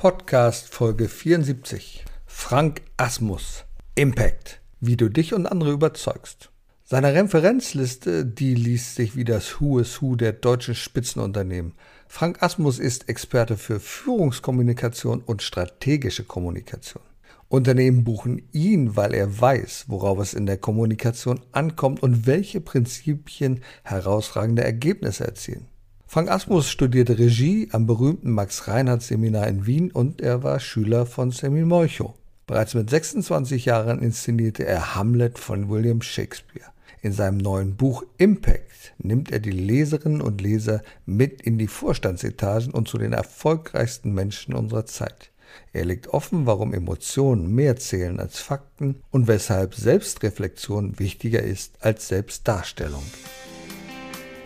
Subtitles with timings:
[0.00, 2.06] Podcast Folge 74.
[2.24, 3.66] Frank Asmus.
[3.96, 4.62] Impact.
[4.80, 6.48] Wie du dich und andere überzeugst.
[6.84, 11.74] Seine Referenzliste, die liest sich wie das Who is Who der deutschen Spitzenunternehmen.
[12.08, 17.02] Frank Asmus ist Experte für Führungskommunikation und strategische Kommunikation.
[17.48, 23.60] Unternehmen buchen ihn, weil er weiß, worauf es in der Kommunikation ankommt und welche Prinzipien
[23.84, 25.68] herausragende Ergebnisse erzielen.
[26.12, 31.64] Frank Asmus studierte Regie am berühmten Max-Reinhardt-Seminar in Wien und er war Schüler von Sammy
[31.64, 32.14] Molcho.
[32.48, 36.66] Bereits mit 26 Jahren inszenierte er Hamlet von William Shakespeare.
[37.00, 42.72] In seinem neuen Buch Impact nimmt er die Leserinnen und Leser mit in die Vorstandsetagen
[42.72, 45.30] und zu den erfolgreichsten Menschen unserer Zeit.
[45.72, 52.08] Er legt offen, warum Emotionen mehr zählen als Fakten und weshalb Selbstreflexion wichtiger ist als
[52.08, 53.04] Selbstdarstellung.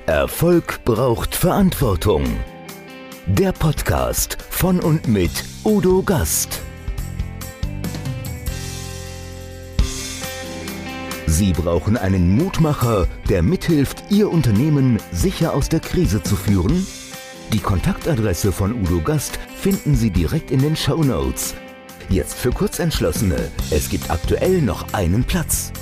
[0.06, 2.24] Erfolg braucht Verantwortung.
[3.24, 5.30] Der Podcast von und mit
[5.64, 6.60] Udo Gast.
[11.26, 16.86] Sie brauchen einen Mutmacher, der mithilft, Ihr Unternehmen sicher aus der Krise zu führen?
[17.54, 21.54] Die Kontaktadresse von Udo Gast finden Sie direkt in den Show Notes.
[22.10, 23.50] Jetzt für Kurzentschlossene.
[23.70, 25.72] Es gibt aktuell noch einen Platz.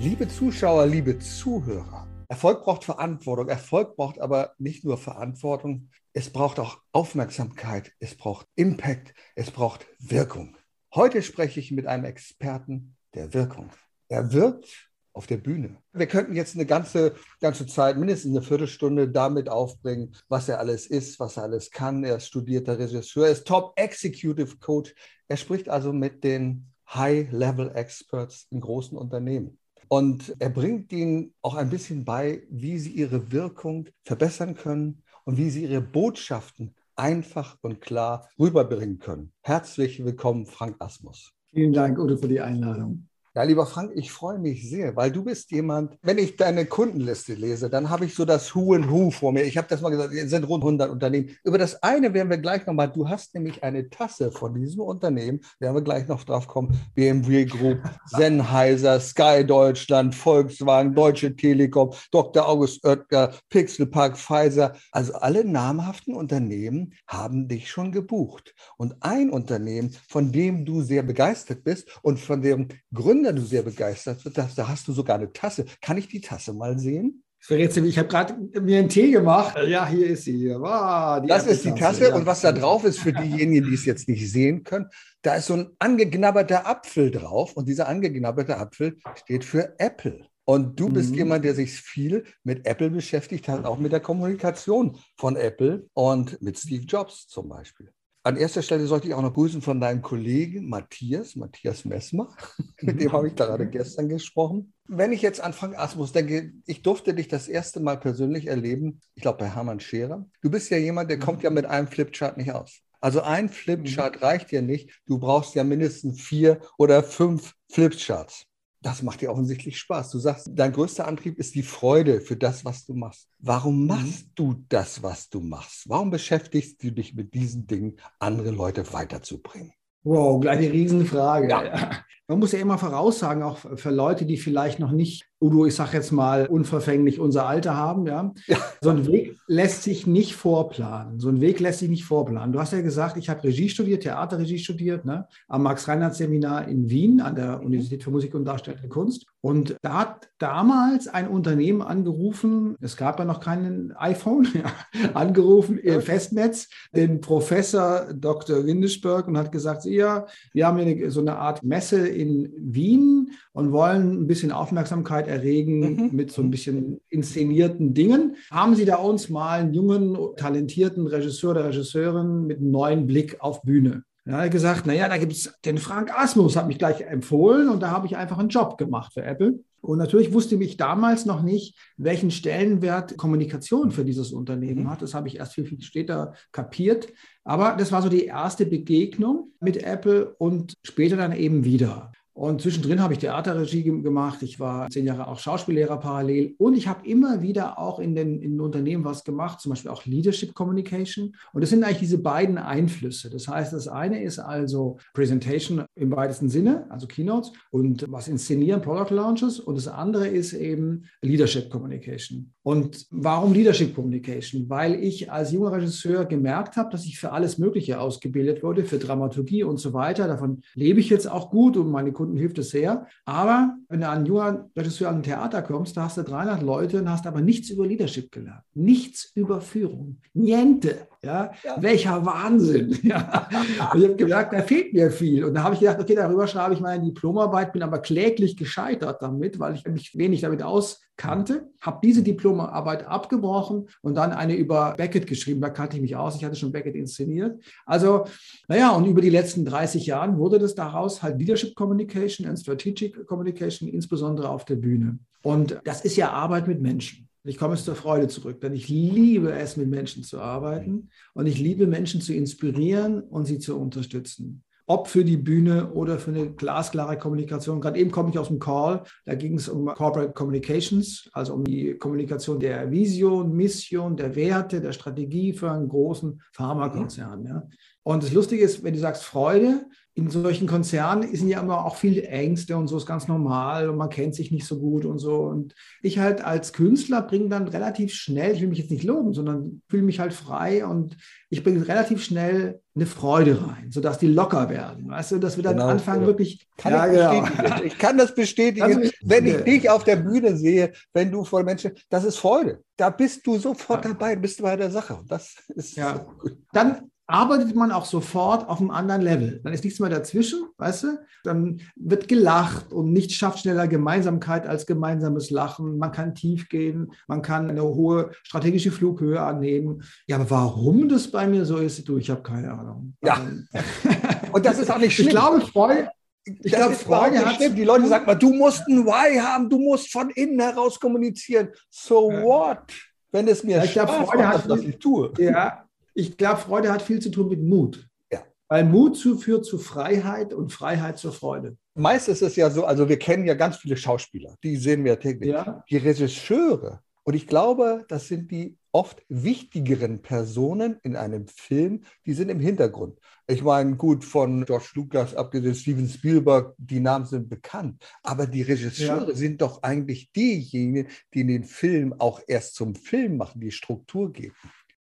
[0.00, 3.50] Liebe Zuschauer, liebe Zuhörer, Erfolg braucht Verantwortung.
[3.50, 9.86] Erfolg braucht aber nicht nur Verantwortung, es braucht auch Aufmerksamkeit, es braucht Impact, es braucht
[9.98, 10.56] Wirkung.
[10.94, 13.68] Heute spreche ich mit einem Experten der Wirkung.
[14.08, 15.76] Er wirkt auf der Bühne.
[15.92, 20.86] Wir könnten jetzt eine ganze, ganze Zeit, mindestens eine Viertelstunde damit aufbringen, was er alles
[20.86, 22.04] ist, was er alles kann.
[22.04, 24.94] Er ist studierter Regisseur, er ist Top Executive Coach.
[25.28, 29.59] Er spricht also mit den High-Level-Experts in großen Unternehmen.
[29.92, 35.36] Und er bringt ihnen auch ein bisschen bei, wie sie ihre Wirkung verbessern können und
[35.36, 39.32] wie sie ihre Botschaften einfach und klar rüberbringen können.
[39.40, 41.32] Herzlich willkommen, Frank Asmus.
[41.48, 43.08] Vielen Dank, Udo, für die Einladung.
[43.32, 47.34] Ja, lieber Frank, ich freue mich sehr, weil du bist jemand, wenn ich deine Kundenliste
[47.34, 49.44] lese, dann habe ich so das Who and Who vor mir.
[49.44, 51.36] Ich habe das mal gesagt, es sind rund 100 Unternehmen.
[51.44, 55.42] Über das eine werden wir gleich nochmal, du hast nämlich eine Tasse von diesem Unternehmen,
[55.60, 62.48] werden wir gleich noch drauf kommen, BMW Group, Sennheiser, Sky Deutschland, Volkswagen, Deutsche Telekom, Dr.
[62.48, 64.74] August Oetker, Pixelpark, Pfizer.
[64.90, 68.56] Also alle namhaften Unternehmen haben dich schon gebucht.
[68.76, 73.46] Und ein Unternehmen, von dem du sehr begeistert bist und von dem Gründer Gründer du
[73.46, 74.38] sehr begeistert bist.
[74.38, 75.66] Da hast du sogar eine Tasse.
[75.82, 77.22] Kann ich die Tasse mal sehen?
[77.50, 79.58] Ich habe gerade mir einen Tee gemacht.
[79.66, 80.48] Ja, hier ist sie.
[80.50, 82.08] Wow, das ist die Tasse.
[82.08, 82.14] Ja.
[82.14, 84.86] Und was da drauf ist, für diejenigen, die es jetzt nicht sehen können,
[85.20, 87.54] da ist so ein angeknabberter Apfel drauf.
[87.54, 90.26] Und dieser angeknabberte Apfel steht für Apple.
[90.46, 91.16] Und du bist mhm.
[91.16, 96.40] jemand, der sich viel mit Apple beschäftigt hat, auch mit der Kommunikation von Apple und
[96.40, 97.92] mit Steve Jobs zum Beispiel.
[98.22, 102.28] An erster Stelle sollte ich auch noch grüßen von deinem Kollegen Matthias, Matthias Messmer.
[102.82, 104.74] Mit dem habe ich gerade gestern gesprochen.
[104.86, 109.00] Wenn ich jetzt an Frank Asmus denke, ich durfte dich das erste Mal persönlich erleben,
[109.14, 110.26] ich glaube bei Hermann Scherer.
[110.42, 112.80] Du bist ja jemand, der kommt ja mit einem Flipchart nicht aus.
[113.00, 114.22] Also ein Flipchart mhm.
[114.22, 114.90] reicht dir nicht.
[115.06, 118.49] Du brauchst ja mindestens vier oder fünf Flipcharts
[118.82, 120.10] das macht dir offensichtlich Spaß.
[120.10, 123.28] Du sagst, dein größter Antrieb ist die Freude für das, was du machst.
[123.38, 123.86] Warum mhm.
[123.86, 125.88] machst du das, was du machst?
[125.88, 129.72] Warum beschäftigst du dich mit diesen Dingen, andere Leute weiterzubringen?
[130.02, 131.48] Wow, gleich eine Riesenfrage.
[131.48, 132.04] Ja.
[132.30, 135.96] Man muss ja immer voraussagen, auch für Leute, die vielleicht noch nicht Udo, ich sage
[135.96, 138.32] jetzt mal, unverfänglich unser Alter haben, ja?
[138.46, 138.58] ja?
[138.82, 141.18] So ein Weg lässt sich nicht vorplanen.
[141.18, 142.52] So ein Weg lässt sich nicht vorplanen.
[142.52, 145.26] Du hast ja gesagt, ich habe Regie studiert, Theaterregie studiert, ne?
[145.48, 149.26] am Max-Reinhardt-Seminar in Wien an der Universität für Musik und Darstellende Kunst.
[149.40, 154.70] Und da hat damals ein Unternehmen angerufen, es gab ja noch keinen iPhone, ja,
[155.14, 158.66] angerufen, ihr Festnetz, den Professor Dr.
[158.66, 163.72] Windesberg und hat gesagt, ja, wir haben hier so eine Art Messe in Wien und
[163.72, 166.10] wollen ein bisschen Aufmerksamkeit erregen mhm.
[166.12, 168.36] mit so ein bisschen inszenierten Dingen.
[168.50, 173.40] Haben Sie da uns mal einen jungen, talentierten Regisseur oder Regisseurin mit einem neuen Blick
[173.40, 174.04] auf Bühne?
[174.30, 177.68] Da hat er gesagt, naja, da gibt es den Frank Asmus, hat mich gleich empfohlen
[177.68, 179.58] und da habe ich einfach einen Job gemacht für Apple.
[179.80, 184.90] Und natürlich wusste ich damals noch nicht, welchen Stellenwert Kommunikation für dieses Unternehmen mhm.
[184.90, 185.02] hat.
[185.02, 187.08] Das habe ich erst viel, viel später kapiert.
[187.42, 192.12] Aber das war so die erste Begegnung mit Apple und später dann eben wieder.
[192.32, 194.42] Und zwischendrin habe ich Theaterregie gemacht.
[194.42, 196.54] Ich war zehn Jahre auch Schauspiellehrer parallel.
[196.58, 199.90] Und ich habe immer wieder auch in den, in den Unternehmen was gemacht, zum Beispiel
[199.90, 201.34] auch Leadership Communication.
[201.52, 203.30] Und das sind eigentlich diese beiden Einflüsse.
[203.30, 208.80] Das heißt, das eine ist also Presentation im weitesten Sinne, also Keynotes und was inszenieren,
[208.80, 209.58] Product Launches.
[209.58, 212.52] Und das andere ist eben Leadership Communication.
[212.62, 214.68] Und warum Leadership Communication?
[214.68, 218.98] Weil ich als junger Regisseur gemerkt habe, dass ich für alles Mögliche ausgebildet wurde, für
[218.98, 220.28] Dramaturgie und so weiter.
[220.28, 223.06] Davon lebe ich jetzt auch gut und meine Kunden hilft es sehr.
[223.24, 226.98] Aber wenn du als junger Regisseur an ein Theater kommst, da hast du 300 Leute
[226.98, 228.62] und hast aber nichts über Leadership gelernt.
[228.74, 230.18] Nichts über Führung.
[230.34, 231.08] Niente.
[231.22, 231.52] Ja?
[231.62, 231.76] ja.
[231.80, 232.98] Welcher Wahnsinn.
[233.10, 233.48] Ja.
[233.92, 235.44] Und ich habe gemerkt, da fehlt mir viel.
[235.44, 239.20] Und da habe ich gedacht, okay, darüber schreibe ich meine Diplomarbeit, bin aber kläglich gescheitert
[239.20, 241.70] damit, weil ich mich wenig damit auskannte.
[241.80, 245.60] Habe diese Diplomarbeit abgebrochen und dann eine über Beckett geschrieben.
[245.60, 246.36] Da kannte ich mich aus.
[246.36, 247.60] Ich hatte schon Beckett inszeniert.
[247.84, 248.26] Also,
[248.68, 253.26] naja, und über die letzten 30 Jahre wurde das daraus halt Leadership Communication und Strategic
[253.26, 255.18] Communication, insbesondere auf der Bühne.
[255.42, 257.29] Und das ist ja Arbeit mit Menschen.
[257.44, 261.58] Ich komme zur Freude zurück, denn ich liebe es, mit Menschen zu arbeiten und ich
[261.58, 264.62] liebe Menschen zu inspirieren und sie zu unterstützen.
[264.86, 267.80] Ob für die Bühne oder für eine glasklare Kommunikation.
[267.80, 271.64] Gerade eben komme ich aus dem Call, da ging es um Corporate Communications, also um
[271.64, 277.46] die Kommunikation der Vision, Mission, der Werte, der Strategie für einen großen Pharmakonzern.
[277.46, 277.68] Ja.
[278.02, 281.94] Und das Lustige ist, wenn du sagst Freude, in solchen Konzernen sind ja immer auch
[281.94, 285.18] viele Ängste und so ist ganz normal und man kennt sich nicht so gut und
[285.18, 285.42] so.
[285.42, 289.32] Und ich halt als Künstler bringe dann relativ schnell, ich will mich jetzt nicht loben,
[289.34, 291.16] sondern fühle mich halt frei und
[291.48, 295.08] ich bringe relativ schnell eine Freude rein, sodass die locker werden.
[295.08, 296.26] Weißt du, dass wir dann genau, anfangen, ja.
[296.26, 296.68] wirklich.
[296.76, 297.82] Kann ja, ich, genau.
[297.82, 301.62] ich kann das bestätigen, also, wenn ich dich auf der Bühne sehe, wenn du vor
[301.62, 302.82] Menschen, das ist Freude.
[302.96, 304.10] Da bist du sofort ja.
[304.12, 305.20] dabei, bist du bei der Sache.
[305.28, 306.26] Das ist ja.
[306.42, 309.60] So dann arbeitet man auch sofort auf einem anderen Level.
[309.64, 311.18] Dann ist nichts mehr dazwischen, weißt du?
[311.44, 315.98] Dann wird gelacht und nichts schafft schneller Gemeinsamkeit als gemeinsames Lachen.
[315.98, 320.02] Man kann tief gehen, man kann eine hohe strategische Flughöhe annehmen.
[320.26, 323.14] Ja, aber warum das bei mir so ist, du, ich habe keine Ahnung.
[323.22, 323.40] Ja.
[323.40, 323.68] Ähm,
[324.52, 325.28] und das ist auch nicht schlimm.
[325.28, 326.10] Ich glaube, Freude,
[326.44, 327.56] ich glaube, Freude hat.
[327.56, 327.74] Schlimm.
[327.74, 331.68] Die Leute sagen mal, du musst ein Why haben, du musst von innen heraus kommunizieren.
[331.88, 332.42] So ja.
[332.42, 332.92] what?
[333.32, 335.32] Wenn es mir ja, ich glaube, Freude hat, was ich tue.
[335.38, 335.84] Ja,
[336.14, 338.08] ich glaube, Freude hat viel zu tun mit Mut.
[338.32, 338.44] Ja.
[338.68, 341.76] Weil Mut führt zu Freiheit und Freiheit zur Freude.
[341.94, 345.18] Meist ist es ja so, also wir kennen ja ganz viele Schauspieler, die sehen wir
[345.18, 345.50] täglich.
[345.50, 345.84] Ja.
[345.90, 352.32] Die Regisseure, und ich glaube, das sind die oft wichtigeren Personen in einem Film, die
[352.32, 353.18] sind im Hintergrund.
[353.46, 358.02] Ich meine, gut, von George Lucas, abgesehen Steven Spielberg, die Namen sind bekannt.
[358.22, 359.34] Aber die Regisseure ja.
[359.34, 364.54] sind doch eigentlich diejenigen, die den Film auch erst zum Film machen, die Struktur geben.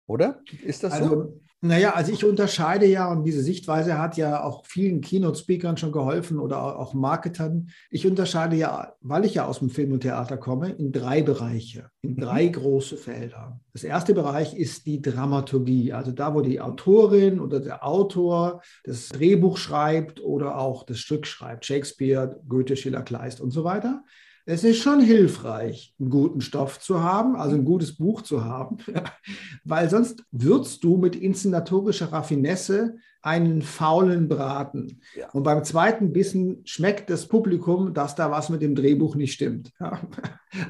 [0.09, 0.41] Oder?
[0.65, 1.39] Ist das also, so?
[1.61, 6.39] Naja, also ich unterscheide ja, und diese Sichtweise hat ja auch vielen Keynote-Speakern schon geholfen
[6.39, 7.69] oder auch Marketern.
[7.91, 11.91] Ich unterscheide ja, weil ich ja aus dem Film und Theater komme, in drei Bereiche,
[12.01, 12.21] in mhm.
[12.21, 13.59] drei große Felder.
[13.73, 19.09] Das erste Bereich ist die Dramaturgie, also da, wo die Autorin oder der Autor das
[19.09, 24.03] Drehbuch schreibt oder auch das Stück schreibt, Shakespeare, Goethe, Schiller, Kleist und so weiter
[24.51, 28.77] es ist schon hilfreich, einen guten Stoff zu haben, also ein gutes Buch zu haben,
[29.63, 35.01] weil sonst würzt du mit inszenatorischer Raffinesse einen faulen Braten.
[35.15, 35.29] Ja.
[35.31, 39.71] Und beim zweiten Bissen schmeckt das Publikum, dass da was mit dem Drehbuch nicht stimmt.
[39.79, 39.99] Ja.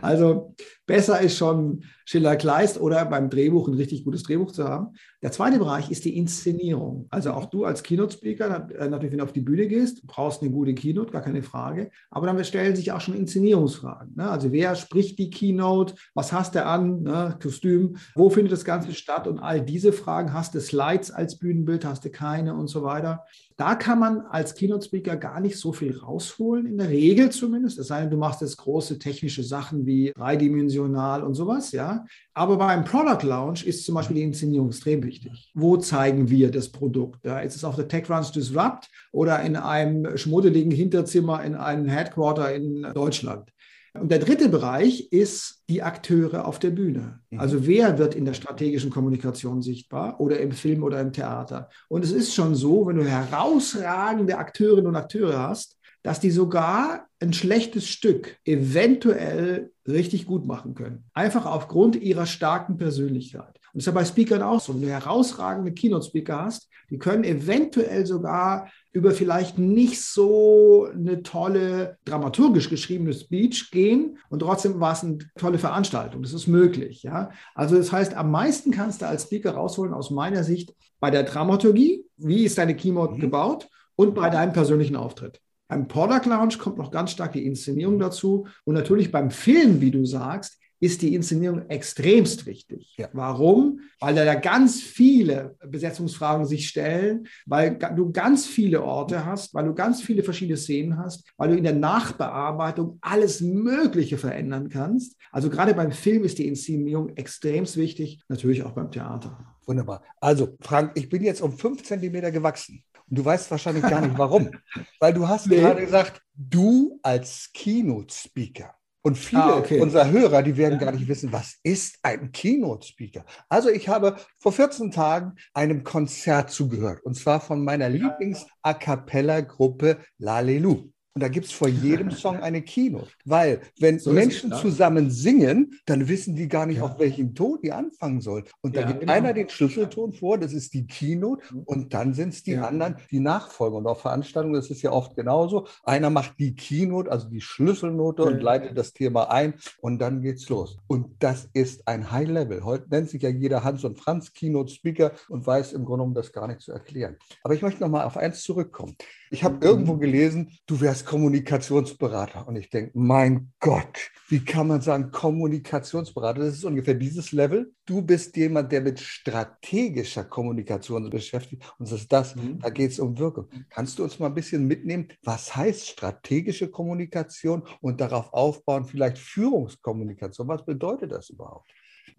[0.02, 0.56] Also
[0.86, 4.96] besser ist schon Schiller Kleist oder beim Drehbuch ein richtig gutes Drehbuch zu haben.
[5.22, 7.08] Der zweite Bereich ist die Inszenierung.
[7.10, 10.52] Also auch du als Keynote-Speaker, äh, natürlich, wenn du auf die Bühne gehst, brauchst eine
[10.52, 11.92] gute Keynote, gar keine Frage.
[12.10, 14.16] Aber dann stellen sich auch schon Inszenierungsfragen.
[14.16, 14.30] Ne?
[14.30, 15.96] Also wer spricht die Keynote?
[16.14, 17.04] Was hast du an?
[17.04, 17.38] Ne?
[17.42, 17.98] Kostüm?
[18.16, 19.28] Wo findet das Ganze statt?
[19.28, 20.34] Und all diese Fragen.
[20.34, 21.86] Hast du Slides als Bühnenbild?
[21.86, 22.56] Hast du keine?
[22.56, 23.26] Und so weiter.
[23.58, 27.78] Da kann man als Keynote-Speaker gar nicht so viel rausholen, in der Regel zumindest.
[27.78, 32.06] Es sei denn, du machst jetzt große technische Sachen wie dreidimensional und sowas, ja.
[32.34, 35.52] Aber beim Product Launch ist zum Beispiel die Inszenierung extrem wichtig.
[35.54, 37.26] Wo zeigen wir das Produkt?
[37.26, 41.90] Ja, ist es auf der Tech Runs Disrupt oder in einem schmuddeligen Hinterzimmer in einem
[41.90, 43.52] Headquarter in Deutschland?
[43.94, 47.20] Und der dritte Bereich ist die Akteure auf der Bühne.
[47.30, 47.40] Mhm.
[47.40, 51.70] Also wer wird in der strategischen Kommunikation sichtbar oder im Film oder im Theater?
[51.88, 57.08] Und es ist schon so, wenn du herausragende Akteurinnen und Akteure hast, dass die sogar
[57.20, 61.04] ein schlechtes Stück eventuell richtig gut machen können.
[61.14, 63.59] Einfach aufgrund ihrer starken Persönlichkeit.
[63.74, 64.74] Und das ist ja bei Speakern auch so.
[64.74, 71.98] Wenn du herausragende Keynote-Speaker hast, die können eventuell sogar über vielleicht nicht so eine tolle,
[72.06, 76.24] dramaturgisch geschriebene Speech gehen und trotzdem war es eine tolle Veranstaltung.
[76.24, 77.04] Das ist möglich.
[77.04, 77.30] Ja?
[77.54, 81.24] Also das heißt, am meisten kannst du als Speaker rausholen, aus meiner Sicht, bei der
[81.24, 83.20] Dramaturgie, wie ist deine Keynote mhm.
[83.20, 85.40] gebaut und bei deinem persönlichen Auftritt.
[85.68, 89.92] Beim Product Launch kommt noch ganz stark die Inszenierung dazu und natürlich beim Film, wie
[89.92, 92.96] du sagst, ist die Inszenierung extremst wichtig.
[92.98, 93.10] Ja.
[93.14, 93.82] Warum?
[94.00, 99.74] Weil da ganz viele Besetzungsfragen sich stellen, weil du ganz viele Orte hast, weil du
[99.74, 105.18] ganz viele verschiedene Szenen hast, weil du in der Nachbearbeitung alles Mögliche verändern kannst.
[105.32, 109.38] Also gerade beim Film ist die Inszenierung extremst wichtig, natürlich auch beim Theater.
[109.66, 110.02] Wunderbar.
[110.20, 112.84] Also, Frank, ich bin jetzt um fünf Zentimeter gewachsen.
[113.10, 114.50] Und du weißt wahrscheinlich gar nicht warum.
[115.00, 115.58] Weil du hast nee.
[115.58, 118.74] gerade gesagt, du als Keynote-Speaker.
[119.10, 119.80] Und viele ah, okay.
[119.80, 120.86] unserer Hörer, die werden ja.
[120.86, 123.26] gar nicht wissen, was ist ein Keynote-Speaker?
[123.50, 127.02] Also ich habe vor 14 Tagen einem Konzert zugehört.
[127.04, 130.92] Und zwar von meiner Lieblings-A Cappella-Gruppe Lalelu.
[131.20, 133.10] Und da gibt es vor jedem Song eine Keynote.
[133.26, 136.84] Weil, wenn so Menschen zusammen singen, dann wissen die gar nicht, ja.
[136.84, 138.46] auf welchen Ton die anfangen sollen.
[138.62, 139.12] Und da ja, gibt genau.
[139.12, 141.44] einer den Schlüsselton vor, das ist die Keynote.
[141.54, 141.64] Mhm.
[141.64, 142.66] Und dann sind es die ja.
[142.66, 143.80] anderen, die nachfolgen.
[143.80, 145.68] Und auf Veranstaltungen ist es ja oft genauso.
[145.84, 149.56] Einer macht die Keynote, also die Schlüsselnote und leitet das Thema ein.
[149.82, 150.78] Und dann geht's los.
[150.88, 152.64] Und das ist ein High Level.
[152.64, 156.16] Heute nennt sich ja jeder Hans und Franz Keynote Speaker und weiß im Grunde genommen
[156.16, 157.18] das gar nicht zu erklären.
[157.44, 158.96] Aber ich möchte noch mal auf eins zurückkommen.
[159.32, 162.48] Ich habe irgendwo gelesen, du wärst Kommunikationsberater.
[162.48, 166.42] Und ich denke, mein Gott, wie kann man sagen Kommunikationsberater?
[166.42, 167.72] Das ist ungefähr dieses Level.
[167.86, 171.64] Du bist jemand, der mit strategischer Kommunikation beschäftigt.
[171.78, 172.60] Und das ist das, mhm.
[172.60, 173.48] da geht es um Wirkung.
[173.70, 179.18] Kannst du uns mal ein bisschen mitnehmen, was heißt strategische Kommunikation und darauf aufbauen, vielleicht
[179.18, 180.48] Führungskommunikation?
[180.48, 181.70] Was bedeutet das überhaupt?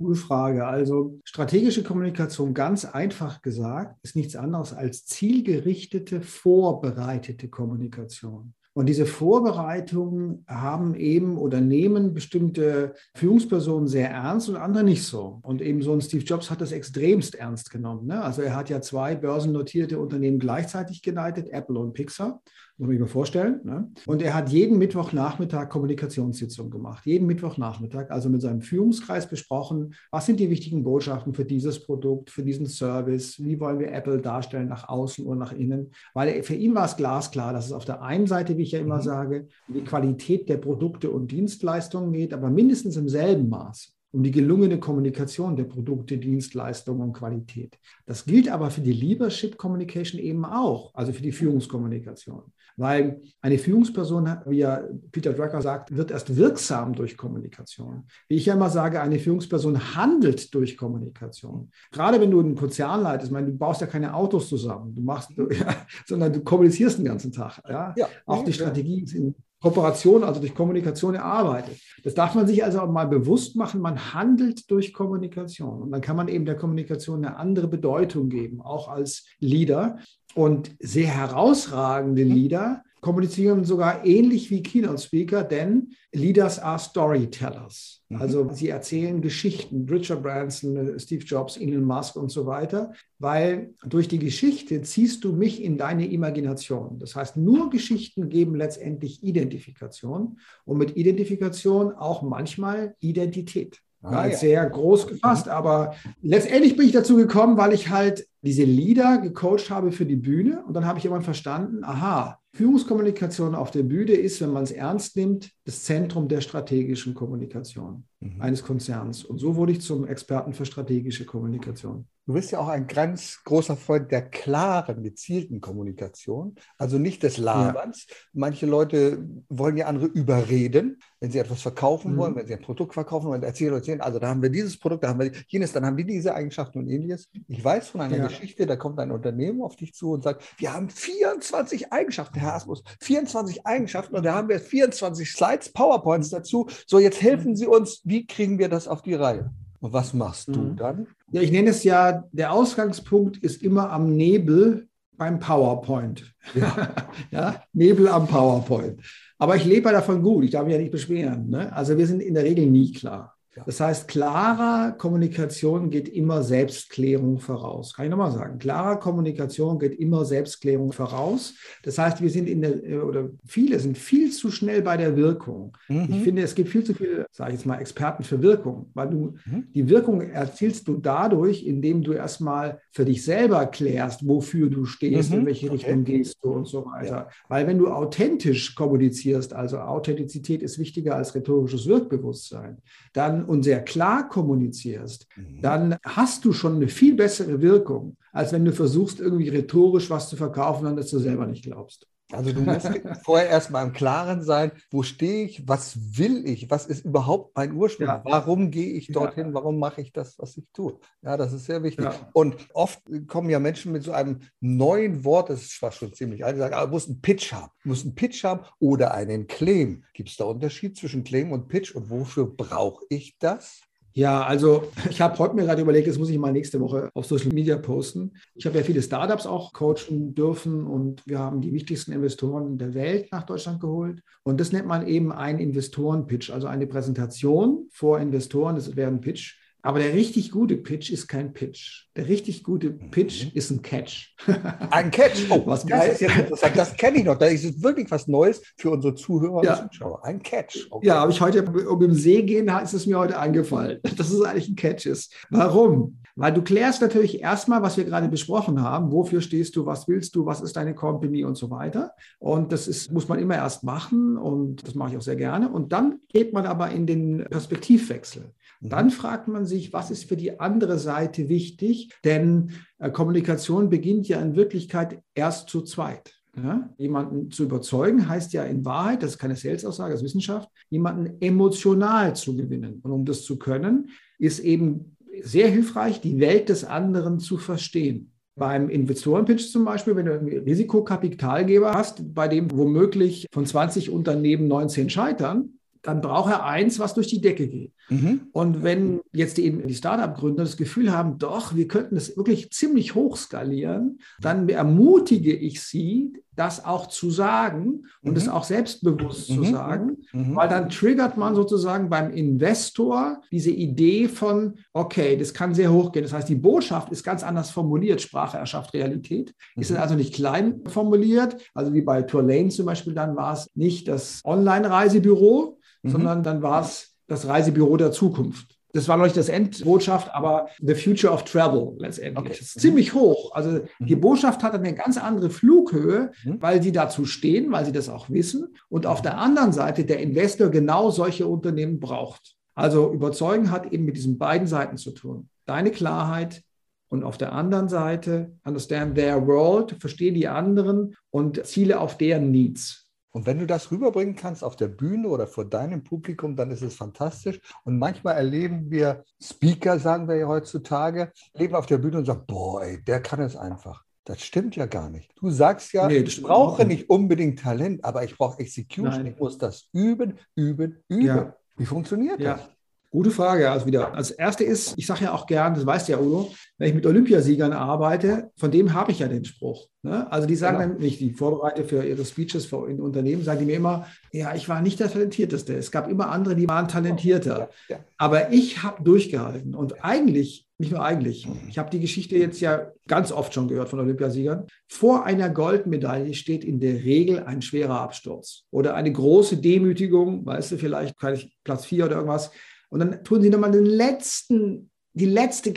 [0.01, 0.67] Gute Frage.
[0.67, 8.55] Also strategische Kommunikation, ganz einfach gesagt, ist nichts anderes als zielgerichtete, vorbereitete Kommunikation.
[8.73, 15.41] Und diese Vorbereitungen haben eben oder nehmen bestimmte Führungspersonen sehr ernst und andere nicht so.
[15.43, 18.07] Und eben so ein Steve Jobs hat das extremst ernst genommen.
[18.07, 18.23] Ne?
[18.23, 22.41] Also er hat ja zwei börsennotierte Unternehmen gleichzeitig geleitet, Apple und Pixar.
[22.81, 23.61] Muss man sich mal vorstellen.
[23.63, 23.93] Ne?
[24.07, 27.05] Und er hat jeden Mittwochnachmittag Kommunikationssitzungen gemacht.
[27.05, 32.31] Jeden Mittwochnachmittag, also mit seinem Führungskreis besprochen, was sind die wichtigen Botschaften für dieses Produkt,
[32.31, 35.91] für diesen Service, wie wollen wir Apple darstellen nach außen und nach innen.
[36.15, 38.79] Weil für ihn war es glasklar, dass es auf der einen Seite, wie ich ja
[38.79, 39.03] immer mhm.
[39.03, 44.23] sage, um die Qualität der Produkte und Dienstleistungen geht, aber mindestens im selben Maß um
[44.23, 47.79] die gelungene Kommunikation der Produkte, Dienstleistungen und Qualität.
[48.07, 52.43] Das gilt aber für die Leadership Communication eben auch, also für die Führungskommunikation.
[52.77, 58.05] Weil eine Führungsperson, wie ja Peter Drucker sagt, wird erst wirksam durch Kommunikation.
[58.29, 61.71] Wie ich ja immer sage, eine Führungsperson handelt durch Kommunikation.
[61.93, 65.03] Gerade wenn du einen Konzern leitest, ich meine, du baust ja keine Autos zusammen, du
[65.03, 65.77] machst, ja,
[66.07, 67.61] sondern du kommunizierst den ganzen Tag.
[67.69, 67.95] Ja?
[67.97, 71.79] ja auch die Strategie sind Kooperation, also durch Kommunikation erarbeitet.
[72.03, 73.81] Das darf man sich also auch mal bewusst machen.
[73.81, 75.83] Man handelt durch Kommunikation.
[75.83, 79.99] Und dann kann man eben der Kommunikation eine andere Bedeutung geben, auch als Leader.
[80.35, 82.33] Und sehr herausragende mhm.
[82.33, 88.03] Leader kommunizieren sogar ähnlich wie Keynote Speaker, denn Leaders are Storytellers.
[88.09, 88.21] Mhm.
[88.21, 94.09] Also sie erzählen Geschichten, Richard Branson, Steve Jobs, Elon Musk und so weiter, weil durch
[94.09, 96.99] die Geschichte ziehst du mich in deine Imagination.
[96.99, 103.81] Das heißt, nur Geschichten geben letztendlich Identifikation und mit Identifikation auch manchmal Identität.
[104.03, 104.37] Ah, ja.
[104.37, 105.53] Sehr groß gefasst, mhm.
[105.53, 110.17] aber letztendlich bin ich dazu gekommen, weil ich halt diese Lieder gecoacht habe für die
[110.17, 114.65] Bühne und dann habe ich irgendwann verstanden, aha, Führungskommunikation auf der Bühne ist, wenn man
[114.65, 118.41] es ernst nimmt, das Zentrum der strategischen Kommunikation mhm.
[118.41, 119.25] eines Konzerns.
[119.25, 122.07] Und so wurde ich zum Experten für strategische Kommunikation.
[122.31, 127.39] Du bist ja auch ein ganz großer Freund der klaren, gezielten Kommunikation, also nicht des
[127.39, 128.07] Laberns.
[128.09, 128.15] Ja.
[128.35, 132.19] Manche Leute wollen ja andere überreden, wenn sie etwas verkaufen mhm.
[132.19, 135.03] wollen, wenn sie ein Produkt verkaufen wollen, erzählen, erzählen, also da haben wir dieses Produkt,
[135.03, 137.29] da haben wir jenes, dann haben wir diese Eigenschaften und ähnliches.
[137.49, 138.29] Ich weiß von einer ja.
[138.29, 142.55] Geschichte, da kommt ein Unternehmen auf dich zu und sagt, wir haben 24 Eigenschaften, Herr
[142.55, 146.69] Asmus, 24 Eigenschaften und da haben wir 24 Slides, PowerPoints dazu.
[146.87, 149.51] So, jetzt helfen Sie uns, wie kriegen wir das auf die Reihe?
[149.81, 150.53] Und was machst mhm.
[150.53, 151.07] du dann?
[151.33, 156.35] Ja, ich nenne es ja, der Ausgangspunkt ist immer am Nebel beim PowerPoint.
[156.55, 156.95] Ja.
[157.31, 159.01] ja, Nebel am PowerPoint.
[159.39, 161.49] Aber ich lebe davon gut, ich darf mich ja nicht beschweren.
[161.49, 161.73] Ne?
[161.75, 163.37] Also wir sind in der Regel nie klar.
[163.67, 167.95] Das heißt, klarer Kommunikation geht immer Selbstklärung voraus.
[167.95, 168.59] Kann ich nochmal sagen?
[168.59, 171.55] Klarer Kommunikation geht immer Selbstklärung voraus.
[171.83, 175.77] Das heißt, wir sind in der, oder viele sind viel zu schnell bei der Wirkung.
[175.89, 176.07] Mhm.
[176.11, 179.11] Ich finde, es gibt viel zu viele, sage ich jetzt mal, Experten für Wirkung, weil
[179.11, 179.65] du mhm.
[179.75, 185.33] die Wirkung erzielst du dadurch, indem du erstmal für dich selber klärst, wofür du stehst,
[185.33, 185.41] mhm.
[185.41, 186.19] in welche Richtung okay.
[186.19, 187.07] gehst du und so weiter.
[187.07, 187.29] Ja.
[187.49, 192.79] Weil wenn du authentisch kommunizierst, also Authentizität ist wichtiger als rhetorisches Wirkbewusstsein,
[193.13, 195.61] dann und sehr klar kommunizierst, mhm.
[195.61, 200.29] dann hast du schon eine viel bessere Wirkung, als wenn du versuchst, irgendwie rhetorisch was
[200.29, 202.07] zu verkaufen, an das du selber nicht glaubst.
[202.33, 202.89] Also du musst
[203.25, 207.73] vorher erstmal im Klaren sein, wo stehe ich, was will ich, was ist überhaupt mein
[207.73, 208.23] Ursprung, ja.
[208.25, 209.55] warum gehe ich dorthin, ja.
[209.55, 210.99] warum mache ich das, was ich tue.
[211.23, 212.05] Ja, das ist sehr wichtig.
[212.05, 212.31] Ja.
[212.33, 216.45] Und oft kommen ja Menschen mit so einem neuen Wort, das ist zwar schon ziemlich
[216.45, 219.47] alt, sagen, aber du musst einen Pitch haben, du musst einen Pitch haben oder einen
[219.47, 220.05] Claim.
[220.15, 223.83] Gibt es da Unterschied zwischen Claim und Pitch und wofür brauche ich das?
[224.13, 227.27] Ja, also ich habe heute mir gerade überlegt, das muss ich mal nächste Woche auf
[227.27, 228.33] Social Media posten.
[228.55, 232.95] Ich habe ja viele Startups auch coachen dürfen und wir haben die wichtigsten Investoren der
[232.95, 234.23] Welt nach Deutschland geholt.
[234.43, 238.75] Und das nennt man eben einen Investoren-Pitch, also eine Präsentation vor Investoren.
[238.75, 239.60] Das wäre ein Pitch.
[239.83, 242.07] Aber der richtig gute Pitch ist kein Pitch.
[242.17, 243.51] Der richtig gute Pitch mhm.
[243.55, 244.35] ist ein Catch.
[244.91, 245.47] Ein Catch?
[245.49, 246.77] Oh, was das ist jetzt interessant.
[246.77, 247.39] Das kenne ich noch.
[247.39, 249.77] Da ist wirklich was Neues für unsere Zuhörer ja.
[249.77, 250.25] und Zuschauer.
[250.25, 250.87] Ein Catch.
[250.91, 251.07] Okay.
[251.07, 254.43] Ja, habe ich heute, um im See gehen, ist es mir heute eingefallen, dass es
[254.43, 255.35] eigentlich ein Catch ist.
[255.51, 256.20] Warum?
[256.37, 259.13] Weil du klärst natürlich erstmal, was wir gerade besprochen haben.
[259.13, 259.87] Wofür stehst du?
[259.87, 260.47] Was willst du?
[260.47, 262.13] Was ist deine Company und so weiter?
[262.39, 265.69] Und das ist, muss man immer erst machen und das mache ich auch sehr gerne.
[265.71, 268.53] Und dann geht man aber in den Perspektivwechsel.
[268.81, 269.11] Dann mhm.
[269.11, 272.11] fragt man sich, was ist für die andere Seite wichtig?
[272.25, 276.41] Denn äh, Kommunikation beginnt ja in Wirklichkeit erst zu zweit.
[276.57, 276.91] Ja?
[276.99, 281.41] Jemanden zu überzeugen heißt ja in Wahrheit, das ist keine Sales-Aussage, das ist Wissenschaft, jemanden
[281.41, 283.01] emotional zu gewinnen.
[283.03, 284.09] Und um das zu können,
[284.39, 288.33] ist eben sehr hilfreich, die Welt des anderen zu verstehen.
[288.57, 294.69] Beim Investorenpitch zum Beispiel, wenn du einen Risikokapitalgeber hast, bei dem womöglich von 20 Unternehmen
[294.69, 297.93] 19 scheitern, dann braucht er eins, was durch die Decke geht.
[298.11, 298.49] Mhm.
[298.53, 303.15] Und wenn jetzt die, die Startup-Gründer das Gefühl haben, doch, wir könnten das wirklich ziemlich
[303.15, 308.53] hoch skalieren, dann ermutige ich sie, das auch zu sagen und es mhm.
[308.53, 309.55] auch selbstbewusst mhm.
[309.55, 310.57] zu sagen, mhm.
[310.57, 316.13] weil dann triggert man sozusagen beim Investor diese Idee von, okay, das kann sehr hoch
[316.13, 316.25] gehen.
[316.25, 318.21] Das heißt, die Botschaft ist ganz anders formuliert.
[318.21, 319.55] Sprache erschafft Realität.
[319.77, 319.99] Ist mhm.
[319.99, 321.57] also nicht klein formuliert.
[321.73, 326.83] Also wie bei Tourlane zum Beispiel, dann war es nicht das Online-Reisebüro, sondern dann war
[326.83, 328.77] es das Reisebüro der Zukunft.
[328.93, 332.39] Das war noch nicht das Endbotschaft, aber the future of travel letztendlich.
[332.39, 332.49] Okay.
[332.49, 332.81] Das ist mhm.
[332.81, 333.55] ziemlich hoch.
[333.55, 334.07] Also mhm.
[334.07, 336.61] die Botschaft hat eine ganz andere Flughöhe, mhm.
[336.61, 338.75] weil sie dazu stehen, weil sie das auch wissen.
[338.89, 342.57] Und auf der anderen Seite der Investor genau solche Unternehmen braucht.
[342.75, 345.49] Also überzeugen hat eben mit diesen beiden Seiten zu tun.
[345.67, 346.63] Deine Klarheit
[347.09, 352.51] und auf der anderen Seite understand their world, verstehe die anderen und ziele auf deren
[352.51, 353.00] Needs.
[353.33, 356.83] Und wenn du das rüberbringen kannst auf der Bühne oder vor deinem Publikum, dann ist
[356.83, 357.61] es fantastisch.
[357.85, 362.45] Und manchmal erleben wir Speaker, sagen wir ja heutzutage, leben auf der Bühne und sagen,
[362.47, 364.05] boah, ey, der kann es einfach.
[364.25, 365.33] Das stimmt ja gar nicht.
[365.41, 369.09] Du sagst ja, nee, ich brauche nicht unbedingt Talent, aber ich brauche Execution.
[369.09, 369.27] Nein.
[369.27, 371.25] Ich muss das üben, üben, üben.
[371.25, 371.57] Ja.
[371.77, 372.55] Wie funktioniert ja.
[372.55, 372.71] das?
[373.11, 373.69] Gute Frage.
[373.69, 374.15] Also wieder.
[374.15, 376.95] Als erste ist, ich sage ja auch gern, das weißt du ja, Udo, wenn ich
[376.95, 379.89] mit Olympiasiegern arbeite, von dem habe ich ja den Spruch.
[380.03, 380.31] Ne?
[380.31, 380.91] Also die sagen genau.
[380.91, 384.55] dann, wenn ich die vorbereite für ihre Speeches in Unternehmen, sagen die mir immer, ja,
[384.55, 385.75] ich war nicht der Talentierteste.
[385.75, 387.71] Es gab immer andere, die waren talentierter.
[387.89, 388.05] Ja, ja.
[388.17, 389.75] Aber ich habe durchgehalten.
[389.75, 393.89] Und eigentlich, nicht nur eigentlich, ich habe die Geschichte jetzt ja ganz oft schon gehört
[393.89, 394.69] von Olympiasiegern.
[394.87, 400.73] Vor einer Goldmedaille steht in der Regel ein schwerer Absturz oder eine große Demütigung, weißt
[400.73, 401.17] du, vielleicht
[401.65, 402.53] Platz vier oder irgendwas.
[402.91, 405.73] Und dann tun sie nochmal den letzten, die letzte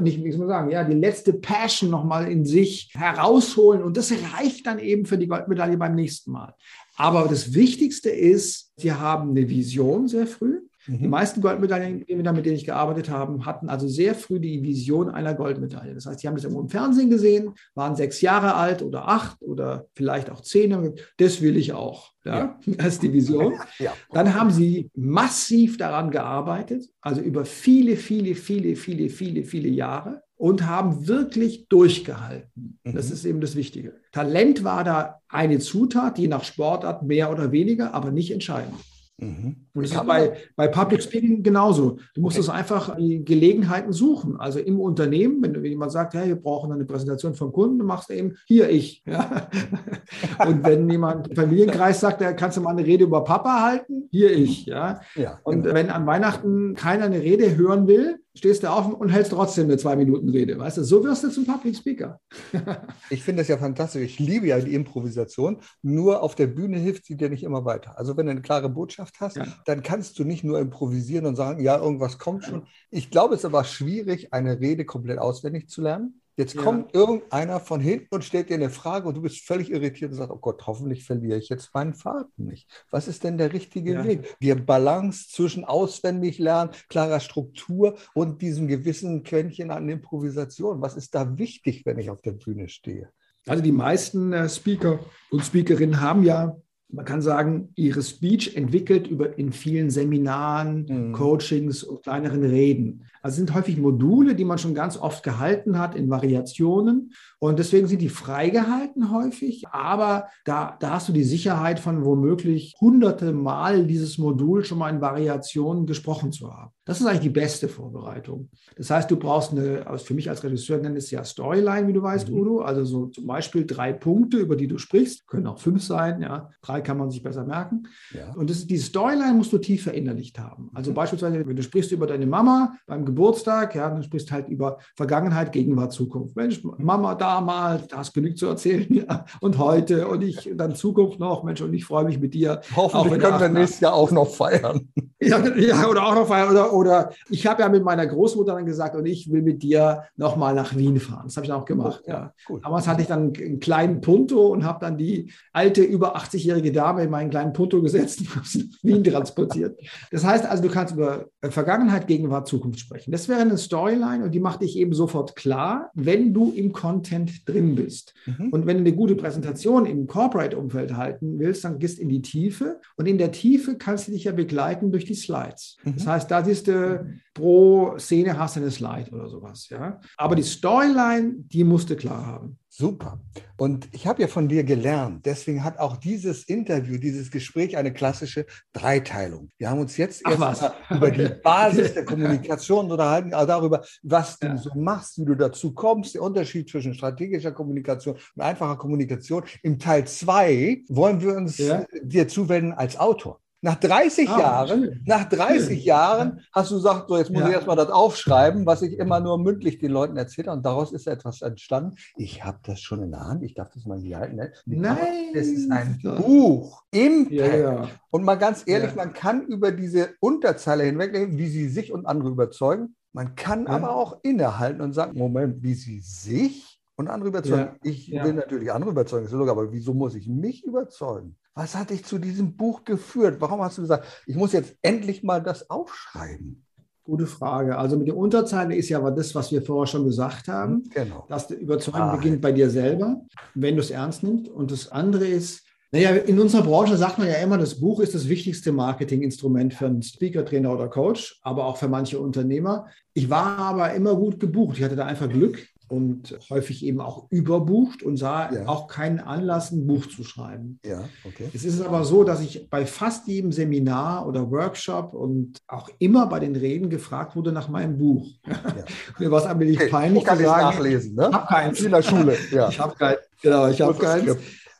[0.00, 3.82] nicht, wie soll man sagen, ja, die letzte Passion nochmal in sich herausholen.
[3.82, 6.54] Und das reicht dann eben für die Goldmedaille beim nächsten Mal.
[6.96, 10.60] Aber das Wichtigste ist, sie haben eine Vision sehr früh.
[10.88, 10.98] Mhm.
[10.98, 15.34] Die meisten Goldmedaillengewinner, mit denen ich gearbeitet habe, hatten also sehr früh die Vision einer
[15.34, 15.94] Goldmedaille.
[15.94, 19.42] Das heißt, die haben das irgendwo im Fernsehen gesehen, waren sechs Jahre alt oder acht
[19.42, 20.70] oder vielleicht auch zehn.
[20.70, 22.12] Gesagt, das will ich auch.
[22.24, 22.60] Ja, ja.
[22.78, 23.54] Das ist die Vision.
[23.78, 23.92] Ja.
[24.10, 30.22] Dann haben sie massiv daran gearbeitet, also über viele, viele, viele, viele, viele, viele Jahre
[30.36, 32.78] und haben wirklich durchgehalten.
[32.82, 33.12] Das mhm.
[33.12, 34.00] ist eben das Wichtige.
[34.10, 38.74] Talent war da eine Zutat, je nach Sportart mehr oder weniger, aber nicht entscheidend.
[39.20, 39.66] Mhm.
[39.74, 41.98] Und das ist bei, bei Public Speaking genauso.
[42.14, 42.44] Du musst okay.
[42.44, 44.38] es einfach die Gelegenheiten suchen.
[44.38, 48.14] Also im Unternehmen, wenn, jemand sagt, hey, wir brauchen eine Präsentation vom Kunden, machst du
[48.14, 49.02] eben hier ich.
[49.06, 49.48] Ja?
[50.46, 54.08] Und wenn jemand im Familienkreis sagt, da kannst du mal eine Rede über Papa halten,
[54.10, 54.66] hier ich.
[54.66, 55.00] Ja?
[55.16, 55.74] ja und genau.
[55.74, 59.76] wenn an Weihnachten keiner eine Rede hören will, stehst du auf und hältst trotzdem eine
[59.76, 60.58] zwei Minuten Rede.
[60.58, 62.20] Weißt du, so wirst du zum Public Speaker.
[63.10, 64.02] ich finde das ja fantastisch.
[64.02, 65.58] Ich liebe ja die Improvisation.
[65.82, 67.98] Nur auf der Bühne hilft sie dir nicht immer weiter.
[67.98, 69.46] Also wenn du eine klare Botschaft hast, ja.
[69.66, 72.66] dann kannst du nicht nur improvisieren und sagen, ja, irgendwas kommt schon.
[72.90, 76.20] Ich glaube, es ist aber schwierig, eine Rede komplett auswendig zu lernen.
[76.38, 76.62] Jetzt ja.
[76.62, 80.16] kommt irgendeiner von hinten und stellt dir eine Frage und du bist völlig irritiert und
[80.16, 82.68] sagst, oh Gott, hoffentlich verliere ich jetzt meinen Faden nicht.
[82.92, 84.04] Was ist denn der richtige ja.
[84.04, 84.36] Weg?
[84.40, 90.80] Die Balance zwischen auswendig lernen, klarer Struktur und diesem gewissen Quäntchen an Improvisation.
[90.80, 93.10] Was ist da wichtig, wenn ich auf der Bühne stehe?
[93.44, 96.56] Also die meisten äh, Speaker und Speakerinnen haben ja
[96.90, 101.12] man kann sagen, ihre Speech entwickelt über in vielen Seminaren, mhm.
[101.12, 103.04] Coachings und kleineren Reden.
[103.20, 107.12] Also sind häufig Module, die man schon ganz oft gehalten hat in Variationen.
[107.40, 109.68] Und deswegen sind die freigehalten häufig.
[109.68, 114.90] Aber da, da hast du die Sicherheit von womöglich hunderte Mal dieses Modul schon mal
[114.90, 116.72] in Variationen gesprochen zu haben.
[116.84, 118.48] Das ist eigentlich die beste Vorbereitung.
[118.76, 121.92] Das heißt, du brauchst eine, also für mich als Regisseur nennt es ja Storyline, wie
[121.92, 122.40] du weißt, mhm.
[122.40, 122.60] Udo.
[122.60, 125.26] Also so zum Beispiel drei Punkte, über die du sprichst.
[125.26, 126.50] Können auch fünf sein, ja.
[126.62, 127.84] Drei kann man sich besser merken.
[128.14, 128.32] Ja.
[128.34, 130.70] Und das, die Storyline musst du tief verinnerlicht haben.
[130.72, 130.94] Also mhm.
[130.94, 135.52] beispielsweise, wenn du sprichst über deine Mama beim Geburtstag, ja, dann sprichst halt über Vergangenheit,
[135.52, 136.36] Gegenwart, Zukunft.
[136.36, 138.86] Mensch, Mama damals, da hast genug zu erzählen.
[138.88, 139.24] Ja.
[139.40, 142.60] Und heute und ich dann Zukunft noch, Mensch, und ich freue mich mit dir.
[142.74, 144.88] Hoffentlich können wir nächstes Jahr auch noch feiern.
[145.20, 146.50] Ja, ja, oder auch noch feiern.
[146.50, 150.04] Oder, oder ich habe ja mit meiner Großmutter dann gesagt, und ich will mit dir
[150.16, 151.22] nochmal nach Wien fahren.
[151.24, 152.02] Das habe ich dann auch gemacht.
[152.06, 152.32] Oh, ja.
[152.48, 152.60] Cool.
[152.62, 157.02] Damals hatte ich dann einen kleinen Punto und habe dann die alte, über 80-jährige Dame
[157.02, 159.78] in meinen kleinen Punto gesetzt und habe sie nach Wien transportiert.
[160.12, 163.10] Das heißt also, du kannst über Vergangenheit, Gegenwart, Zukunft sprechen.
[163.10, 167.17] Das wäre eine Storyline und die macht dich eben sofort klar, wenn du im Content
[167.26, 168.14] drin bist.
[168.26, 168.50] Mhm.
[168.50, 172.80] Und wenn du eine gute Präsentation im Corporate-Umfeld halten willst, dann gehst in die Tiefe.
[172.96, 175.76] Und in der Tiefe kannst du dich ja begleiten durch die Slides.
[175.84, 175.94] Mhm.
[175.96, 179.68] Das heißt, da siehst du pro Szene hast du eine Slide oder sowas.
[179.70, 180.00] Ja?
[180.16, 182.57] Aber die Storyline, die musst du klar haben.
[182.80, 183.18] Super.
[183.56, 187.92] Und ich habe ja von dir gelernt, deswegen hat auch dieses Interview, dieses Gespräch eine
[187.92, 189.50] klassische Dreiteilung.
[189.58, 194.46] Wir haben uns jetzt erst über die Basis der Kommunikation unterhalten, also darüber, was du
[194.46, 194.56] ja.
[194.56, 199.42] so machst, wie du dazu kommst, der Unterschied zwischen strategischer Kommunikation und einfacher Kommunikation.
[199.64, 201.84] Im Teil 2 wollen wir uns ja.
[202.00, 203.40] dir zuwenden als Autor.
[203.60, 205.02] Nach 30 ah, Jahren, schön.
[205.04, 207.48] nach 30 Jahren hast du gesagt, so jetzt muss ja.
[207.48, 210.52] ich erstmal das aufschreiben, was ich immer nur mündlich den Leuten erzähle.
[210.52, 211.96] Und daraus ist etwas entstanden.
[212.16, 213.42] Ich habe das schon in der Hand.
[213.42, 214.36] Ich darf das mal hier halten.
[214.36, 214.52] Ne?
[214.66, 214.98] Nein.
[215.34, 216.84] Es ist ein Buch.
[216.92, 217.32] Impact.
[217.32, 217.88] Ja, ja.
[218.10, 222.28] Und mal ganz ehrlich, man kann über diese Unterzeile hinweglegen, wie sie sich und andere
[222.28, 222.94] überzeugen.
[223.12, 227.76] Man kann aber auch innehalten und sagen, Moment, wie sie sich und andere überzeugen.
[227.82, 231.36] Ich will natürlich andere überzeugen, aber wieso muss ich mich überzeugen?
[231.54, 233.36] Was hat dich zu diesem Buch geführt?
[233.38, 236.64] Warum hast du gesagt, ich muss jetzt endlich mal das aufschreiben?
[237.04, 237.78] Gute Frage.
[237.78, 240.90] Also mit der Unterzeile ist ja aber das, was wir vorher schon gesagt haben, hm,
[240.90, 241.24] genau.
[241.28, 242.16] dass die Überzeugung ah.
[242.16, 243.22] beginnt bei dir selber,
[243.54, 244.48] wenn du es ernst nimmst.
[244.48, 248.14] Und das andere ist, naja, in unserer Branche sagt man ja immer, das Buch ist
[248.14, 252.88] das wichtigste Marketinginstrument für einen Speaker, Trainer oder Coach, aber auch für manche Unternehmer.
[253.14, 254.78] Ich war aber immer gut gebucht.
[254.78, 258.68] Ich hatte da einfach Glück und häufig eben auch überbucht und sah ja.
[258.68, 260.78] auch keinen Anlass, ein Buch zu schreiben.
[260.84, 261.48] Ja, okay.
[261.52, 266.26] Es ist aber so, dass ich bei fast jedem Seminar oder Workshop und auch immer
[266.26, 268.26] bei den Reden gefragt wurde nach meinem Buch.
[268.46, 268.56] Ja.
[269.18, 269.88] Mir war es eigentlich okay.
[269.88, 270.62] peinlich zu sagen.
[270.62, 271.28] Nachlesen, ne?
[271.28, 271.80] Ich habe keins.
[271.80, 272.36] In der Schule.
[272.50, 272.68] Ja.
[272.68, 273.18] Ich habe keins.
[273.40, 274.36] Genau, ich habe keins.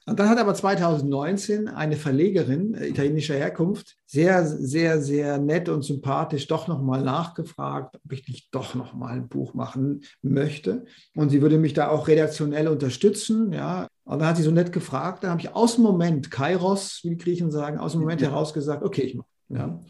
[0.08, 5.82] Und dann hat aber 2019 eine Verlegerin äh, italienischer Herkunft sehr, sehr, sehr nett und
[5.82, 10.86] sympathisch doch nochmal nachgefragt, ob ich nicht doch nochmal ein Buch machen möchte.
[11.14, 13.52] Und sie würde mich da auch redaktionell unterstützen.
[13.52, 13.86] Ja.
[14.04, 17.10] Und dann hat sie so nett gefragt, dann habe ich aus dem Moment, Kairos, wie
[17.10, 19.28] die Griechen sagen, aus dem Moment heraus gesagt, okay, ich mache.
[19.50, 19.80] Ja.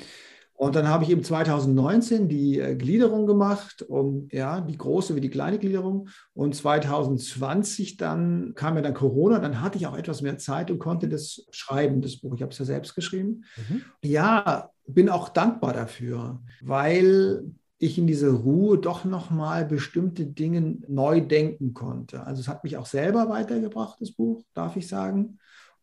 [0.59, 5.21] Und dann habe ich eben 2019 die äh, Gliederung gemacht, und ja, die große wie
[5.21, 6.09] die kleine Gliederung.
[6.35, 10.81] Und 2020 dann kam ja dann Corona, dann hatte ich auch etwas mehr Zeit und
[10.81, 12.35] konnte das schreiben, das Buch.
[12.35, 13.44] Ich habe es ja selbst geschrieben.
[13.57, 13.83] Mhm.
[14.03, 17.44] Ja, bin auch dankbar dafür, weil
[17.79, 22.27] ich in dieser Ruhe doch nochmal bestimmte Dinge neu denken konnte.
[22.27, 25.38] Also es hat mich auch selber weitergebracht, das Buch, darf ich sagen.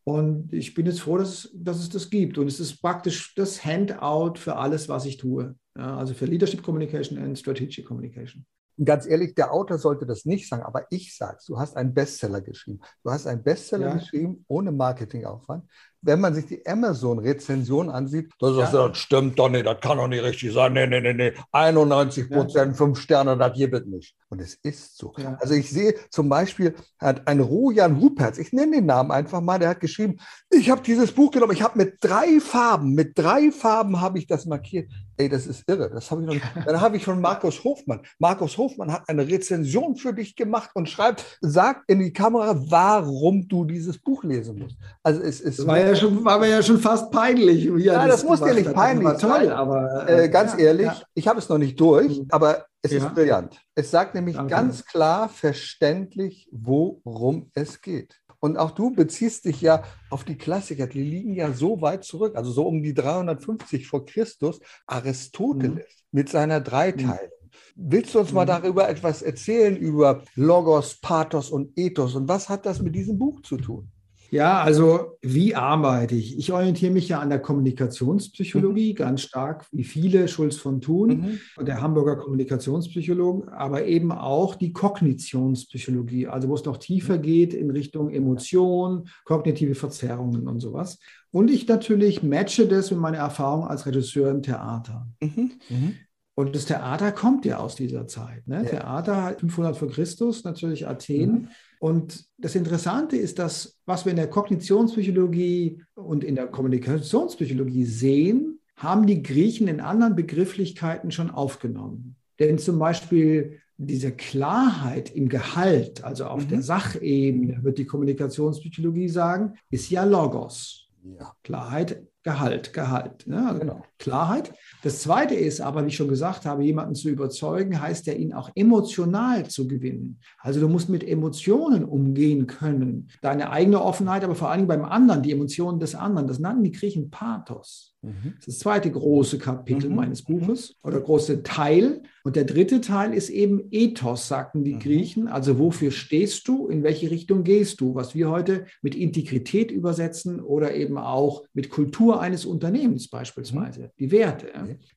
[0.08, 2.38] Und ich bin jetzt froh, dass, dass es das gibt.
[2.38, 5.56] Und es ist praktisch das Handout für alles, was ich tue.
[5.76, 8.46] Ja, also für Leadership Communication und Strategic Communication.
[8.84, 11.46] Ganz ehrlich, der Autor sollte das nicht sagen, aber ich sage es.
[11.46, 12.82] Du hast einen Bestseller geschrieben.
[13.04, 13.94] Du hast einen Bestseller ja.
[13.96, 15.64] geschrieben ohne Marketingaufwand
[16.06, 18.88] wenn man sich die Amazon-Rezension ansieht, das, ja.
[18.88, 20.74] das, stimmt doch nicht, das kann doch nicht richtig sein.
[20.74, 21.34] Nee, nee, nee, nee.
[21.52, 22.74] 91 Prozent, ja.
[22.74, 24.16] fünf Sterne, das gibt es nicht.
[24.30, 25.14] Und es ist so.
[25.18, 25.38] Ja.
[25.40, 29.58] Also ich sehe zum Beispiel, hat ein Rojan Hupertz, ich nenne den Namen einfach mal,
[29.58, 30.18] der hat geschrieben,
[30.52, 34.28] ich habe dieses Buch genommen, ich habe mit drei Farben, mit drei Farben habe ich
[34.28, 34.92] das markiert.
[35.18, 35.90] Ey, das ist irre.
[35.90, 36.46] Das habe ich noch nicht.
[36.66, 38.02] Dann habe ich von Markus Hofmann.
[38.20, 43.48] Markus Hofmann hat eine Rezension für dich gemacht und schreibt, sagt in die Kamera, warum
[43.48, 44.78] du dieses Buch lesen musst.
[45.04, 45.60] Also es ist.
[45.60, 47.74] Das war ja schon, war mir ja schon fast peinlich.
[47.74, 49.20] Wie ja, das, das muss dir nicht peinlich sein.
[49.20, 51.02] toll, aber äh, äh, ganz ja, ehrlich, ja.
[51.14, 52.28] ich habe es noch nicht durch, mhm.
[52.30, 53.60] aber es ist brillant.
[53.74, 54.54] Es sagt nämlich Danke.
[54.54, 58.22] ganz klar verständlich, worum es geht.
[58.40, 62.36] Und auch du beziehst dich ja auf die Klassiker, die liegen ja so weit zurück,
[62.36, 64.60] also so um die 350 vor Christus.
[64.86, 65.82] Aristoteles mhm.
[66.12, 67.16] mit seiner Dreiteilung.
[67.16, 67.36] Mhm
[67.76, 68.50] Willst du uns mal mhm.
[68.50, 72.16] darüber etwas erzählen, über Logos, Pathos und Ethos?
[72.16, 73.92] Und was hat das mit diesem Buch zu tun?
[74.32, 76.38] Ja, also wie arbeite ich?
[76.38, 78.96] Ich orientiere mich ja an der Kommunikationspsychologie mhm.
[78.96, 81.66] ganz stark, wie viele Schulz von Thun mhm.
[81.66, 87.70] der Hamburger Kommunikationspsychologen, aber eben auch die Kognitionspsychologie, also wo es noch tiefer geht in
[87.72, 91.00] Richtung Emotion, kognitive Verzerrungen und sowas.
[91.32, 95.08] Und ich natürlich matche das mit meiner Erfahrung als Regisseur im Theater.
[95.22, 95.52] Mhm.
[95.70, 95.96] Mhm.
[96.38, 98.46] Und das Theater kommt ja aus dieser Zeit.
[98.46, 98.64] Ne?
[98.64, 98.70] Ja.
[98.70, 101.32] Theater 500 vor Christus, natürlich Athen.
[101.32, 101.48] Mhm.
[101.80, 108.60] Und das Interessante ist, dass was wir in der Kognitionspsychologie und in der Kommunikationspsychologie sehen,
[108.76, 112.16] haben die Griechen in anderen Begrifflichkeiten schon aufgenommen.
[112.40, 116.50] Denn zum Beispiel diese Klarheit im Gehalt, also auf mhm.
[116.50, 120.90] der Sachebene, wird die Kommunikationspsychologie sagen, ist ja Logos.
[121.04, 121.34] Ja.
[121.44, 123.28] Klarheit Gehalt, Gehalt.
[123.28, 123.48] Ne?
[123.48, 123.86] Also genau.
[123.98, 124.54] Klarheit.
[124.84, 128.34] Das Zweite ist aber, wie ich schon gesagt habe, jemanden zu überzeugen, heißt ja, ihn
[128.34, 130.20] auch emotional zu gewinnen.
[130.40, 133.10] Also du musst mit Emotionen umgehen können.
[133.22, 136.28] Deine eigene Offenheit, aber vor allem beim anderen, die Emotionen des anderen.
[136.28, 137.96] Das nannten die Griechen Pathos.
[138.06, 138.34] Mhm.
[138.38, 139.96] Das ist das zweite große Kapitel mhm.
[139.96, 142.04] meines Buches oder große Teil.
[142.24, 144.80] Und der dritte Teil ist eben Ethos, sagten die mhm.
[144.80, 145.28] Griechen.
[145.28, 150.40] Also wofür stehst du, in welche Richtung gehst du, was wir heute mit Integrität übersetzen
[150.40, 153.82] oder eben auch mit Kultur eines Unternehmens beispielsweise.
[153.82, 153.85] Mhm.
[154.00, 154.48] Die Werte,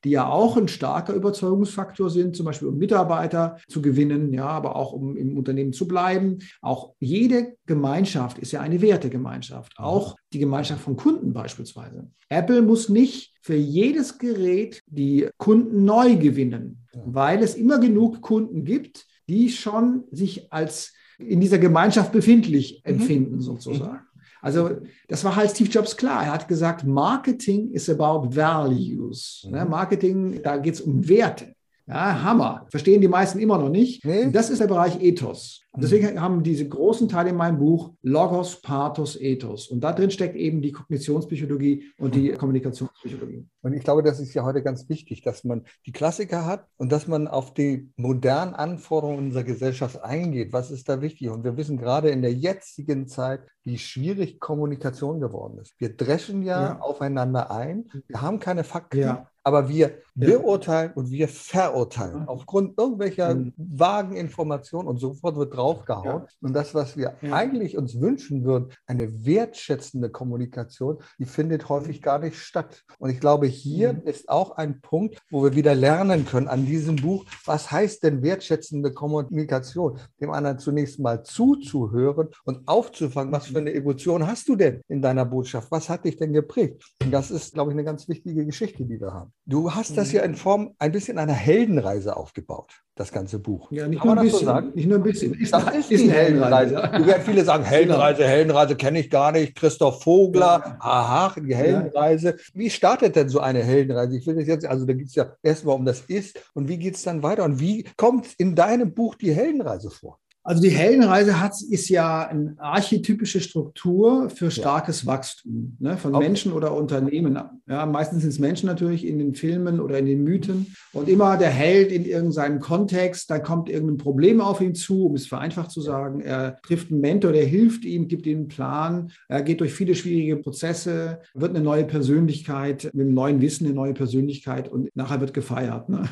[0.03, 4.75] die ja auch ein starker Überzeugungsfaktor sind, zum Beispiel um Mitarbeiter zu gewinnen, ja, aber
[4.75, 6.39] auch um im Unternehmen zu bleiben.
[6.61, 9.85] Auch jede Gemeinschaft ist ja eine Wertegemeinschaft, mhm.
[9.85, 12.09] auch die Gemeinschaft von Kunden beispielsweise.
[12.29, 18.63] Apple muss nicht für jedes Gerät die Kunden neu gewinnen, weil es immer genug Kunden
[18.63, 22.93] gibt, die schon sich als in dieser Gemeinschaft befindlich mhm.
[22.93, 23.41] empfinden, mhm.
[23.41, 23.99] sozusagen.
[24.41, 26.23] Also das war halt Steve Jobs klar.
[26.23, 29.45] Er hat gesagt, Marketing is about values.
[29.49, 29.71] Ne, mhm.
[29.71, 31.53] Marketing, da geht es um Werte.
[31.87, 32.67] Ja, Hammer.
[32.69, 34.05] Verstehen die meisten immer noch nicht.
[34.05, 34.29] Nee.
[34.31, 35.61] Das ist der Bereich Ethos.
[35.71, 36.21] Und deswegen mhm.
[36.21, 39.67] haben diese großen Teile in meinem Buch Logos, Pathos, Ethos.
[39.67, 42.37] Und da drin steckt eben die Kognitionspsychologie und die mhm.
[42.37, 43.45] Kommunikationspsychologie.
[43.61, 46.91] Und ich glaube, das ist ja heute ganz wichtig, dass man die Klassiker hat und
[46.91, 50.53] dass man auf die modernen Anforderungen unserer Gesellschaft eingeht.
[50.53, 51.29] Was ist da wichtig?
[51.29, 55.79] Und wir wissen gerade in der jetzigen Zeit, wie schwierig Kommunikation geworden ist.
[55.79, 56.79] Wir dreschen ja, ja.
[56.79, 57.89] aufeinander ein.
[58.07, 58.99] Wir haben keine Fakten.
[58.99, 59.29] Ja.
[59.43, 63.53] Aber wir beurteilen und wir verurteilen aufgrund irgendwelcher mhm.
[63.57, 66.23] vagen Informationen und sofort wird draufgehauen.
[66.23, 66.27] Ja.
[66.41, 67.33] Und das, was wir ja.
[67.33, 72.83] eigentlich uns wünschen würden, eine wertschätzende Kommunikation, die findet häufig gar nicht statt.
[72.97, 74.01] Und ich glaube, hier mhm.
[74.03, 78.21] ist auch ein Punkt, wo wir wieder lernen können an diesem Buch, was heißt denn
[78.21, 79.99] wertschätzende Kommunikation?
[80.21, 85.01] Dem anderen zunächst mal zuzuhören und aufzufangen, was für eine Emotion hast du denn in
[85.01, 85.71] deiner Botschaft?
[85.71, 86.83] Was hat dich denn geprägt?
[87.03, 89.33] Und das ist, glaube ich, eine ganz wichtige Geschichte, die wir haben.
[89.45, 93.71] Du hast das ja in Form ein bisschen einer Heldenreise aufgebaut das ganze Buch.
[93.71, 94.39] Ja, nicht Kann nur ein bisschen.
[94.39, 94.71] So sagen?
[94.75, 95.33] Nicht nur ein bisschen.
[95.33, 96.75] Ist, das ist, ist die Heldenreise.
[96.75, 97.03] Heldenreise.
[97.03, 97.75] Du werden viele sagen, genau.
[97.75, 99.55] Heldenreise, Heldenreise kenne ich gar nicht.
[99.55, 100.77] Christoph Vogler, ja.
[100.79, 102.35] aha, die Heldenreise.
[102.53, 104.17] Wie startet denn so eine Heldenreise?
[104.17, 106.77] Ich will das jetzt, also da geht es ja erstmal um das Ist und wie
[106.77, 107.45] geht es dann weiter?
[107.45, 110.19] Und wie kommt in deinem Buch die Heldenreise vor?
[110.49, 115.07] Also die Heldenreise hat, ist ja eine archetypische Struktur für starkes ja.
[115.09, 116.25] Wachstum ne, von okay.
[116.25, 117.39] Menschen oder Unternehmen.
[117.67, 120.73] Ja, meistens sind es Menschen natürlich in den Filmen oder in den Mythen.
[120.91, 125.13] Und immer der Held in irgendeinem Kontext, da kommt irgendein Problem auf ihn zu, um
[125.13, 126.19] es vereinfacht zu sagen.
[126.19, 129.11] Er trifft einen Mentor, der hilft ihm, gibt ihm einen Plan.
[129.27, 133.75] Er geht durch viele schwierige Prozesse, wird eine neue Persönlichkeit, mit einem neuen Wissen eine
[133.75, 135.89] neue Persönlichkeit und nachher wird gefeiert.
[135.89, 136.01] Ne?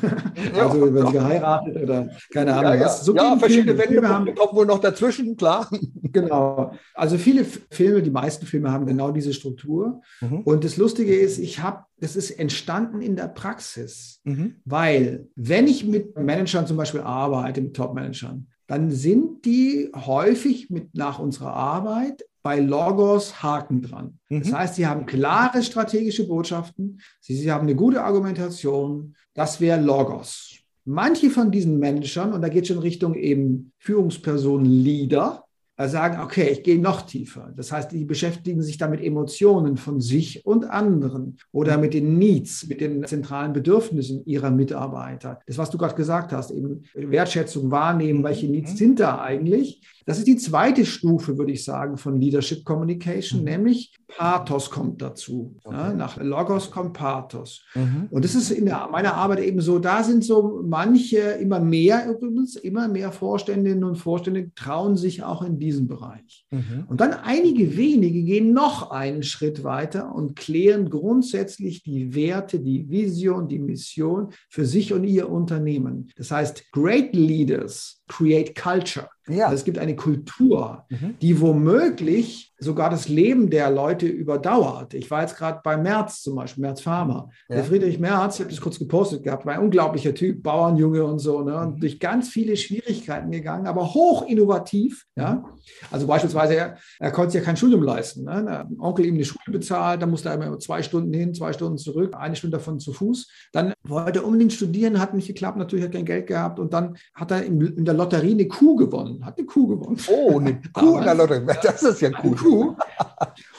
[0.56, 2.74] Ja, also wird geheiratet oder keine Ahnung.
[2.74, 3.04] Ja, was.
[3.04, 5.70] So ja, verschiedene Wände haben kommt wohl noch dazwischen, klar.
[6.10, 6.72] Genau.
[6.94, 10.00] Also viele Filme, die meisten Filme haben genau diese Struktur.
[10.22, 10.40] Mhm.
[10.40, 14.56] Und das Lustige ist, ich habe, das ist entstanden in der Praxis, mhm.
[14.64, 20.94] weil wenn ich mit Managern zum Beispiel arbeite, mit Top-Managern, dann sind die häufig mit
[20.94, 24.18] nach unserer Arbeit bei Logos Haken dran.
[24.28, 24.42] Mhm.
[24.42, 29.14] Das heißt, sie haben klare strategische Botschaften, sie, sie haben eine gute Argumentation.
[29.34, 30.58] Das wäre Logos.
[30.90, 35.44] Manche von diesen Managern, und da geht schon Richtung eben Führungspersonen, Leader,
[35.86, 37.52] sagen, okay, ich gehe noch tiefer.
[37.56, 42.18] Das heißt, die beschäftigen sich da mit Emotionen von sich und anderen oder mit den
[42.18, 45.38] Needs, mit den zentralen Bedürfnissen ihrer Mitarbeiter.
[45.46, 48.76] Das, was du gerade gesagt hast, eben Wertschätzung wahrnehmen, welche Needs mhm.
[48.76, 49.80] sind da eigentlich.
[50.08, 53.44] Das ist die zweite Stufe, würde ich sagen, von Leadership Communication, mhm.
[53.44, 55.54] nämlich Pathos kommt dazu.
[55.64, 55.76] Okay.
[55.76, 57.62] Ja, nach Logos kommt Pathos.
[57.74, 58.08] Mhm.
[58.10, 62.08] Und das ist in der, meiner Arbeit eben so, da sind so manche, immer mehr
[62.08, 66.46] übrigens, immer mehr Vorständinnen und Vorstände trauen sich auch in diesem Bereich.
[66.50, 66.86] Mhm.
[66.88, 72.88] Und dann einige wenige gehen noch einen Schritt weiter und klären grundsätzlich die Werte, die
[72.88, 76.10] Vision, die Mission für sich und ihr Unternehmen.
[76.16, 79.08] Das heißt, Great Leaders create culture.
[79.28, 79.44] Ja.
[79.44, 81.16] Also es gibt eine Kultur, mhm.
[81.20, 84.94] die womöglich sogar das Leben der Leute überdauert.
[84.94, 87.30] Ich war jetzt gerade bei Merz zum Beispiel, Merz Farmer.
[87.48, 87.56] Ja.
[87.56, 91.20] Der Friedrich Merz, ich habe das kurz gepostet gehabt, war ein unglaublicher Typ, Bauernjunge und
[91.20, 91.56] so, ne?
[91.56, 91.80] und mhm.
[91.80, 95.04] durch ganz viele Schwierigkeiten gegangen, aber hoch innovativ.
[95.14, 95.34] Ja?
[95.34, 95.44] Mhm.
[95.90, 98.24] Also beispielsweise, er, er konnte sich ja kein Studium leisten.
[98.24, 98.44] Ne?
[98.44, 101.78] Der Onkel ihm eine Schule bezahlt, dann musste er immer zwei Stunden hin, zwei Stunden
[101.78, 103.30] zurück, eine Stunde davon zu Fuß.
[103.52, 106.96] Dann wollte er unbedingt studieren, hat nicht geklappt, natürlich hat kein Geld gehabt und dann
[107.14, 109.98] hat er in der Lotterie eine Kuh gewonnen, hat eine Kuh gewonnen.
[110.08, 112.36] Oh, eine Kuh in der Lotterie, das ist ja cool.
[112.36, 112.76] Kuh.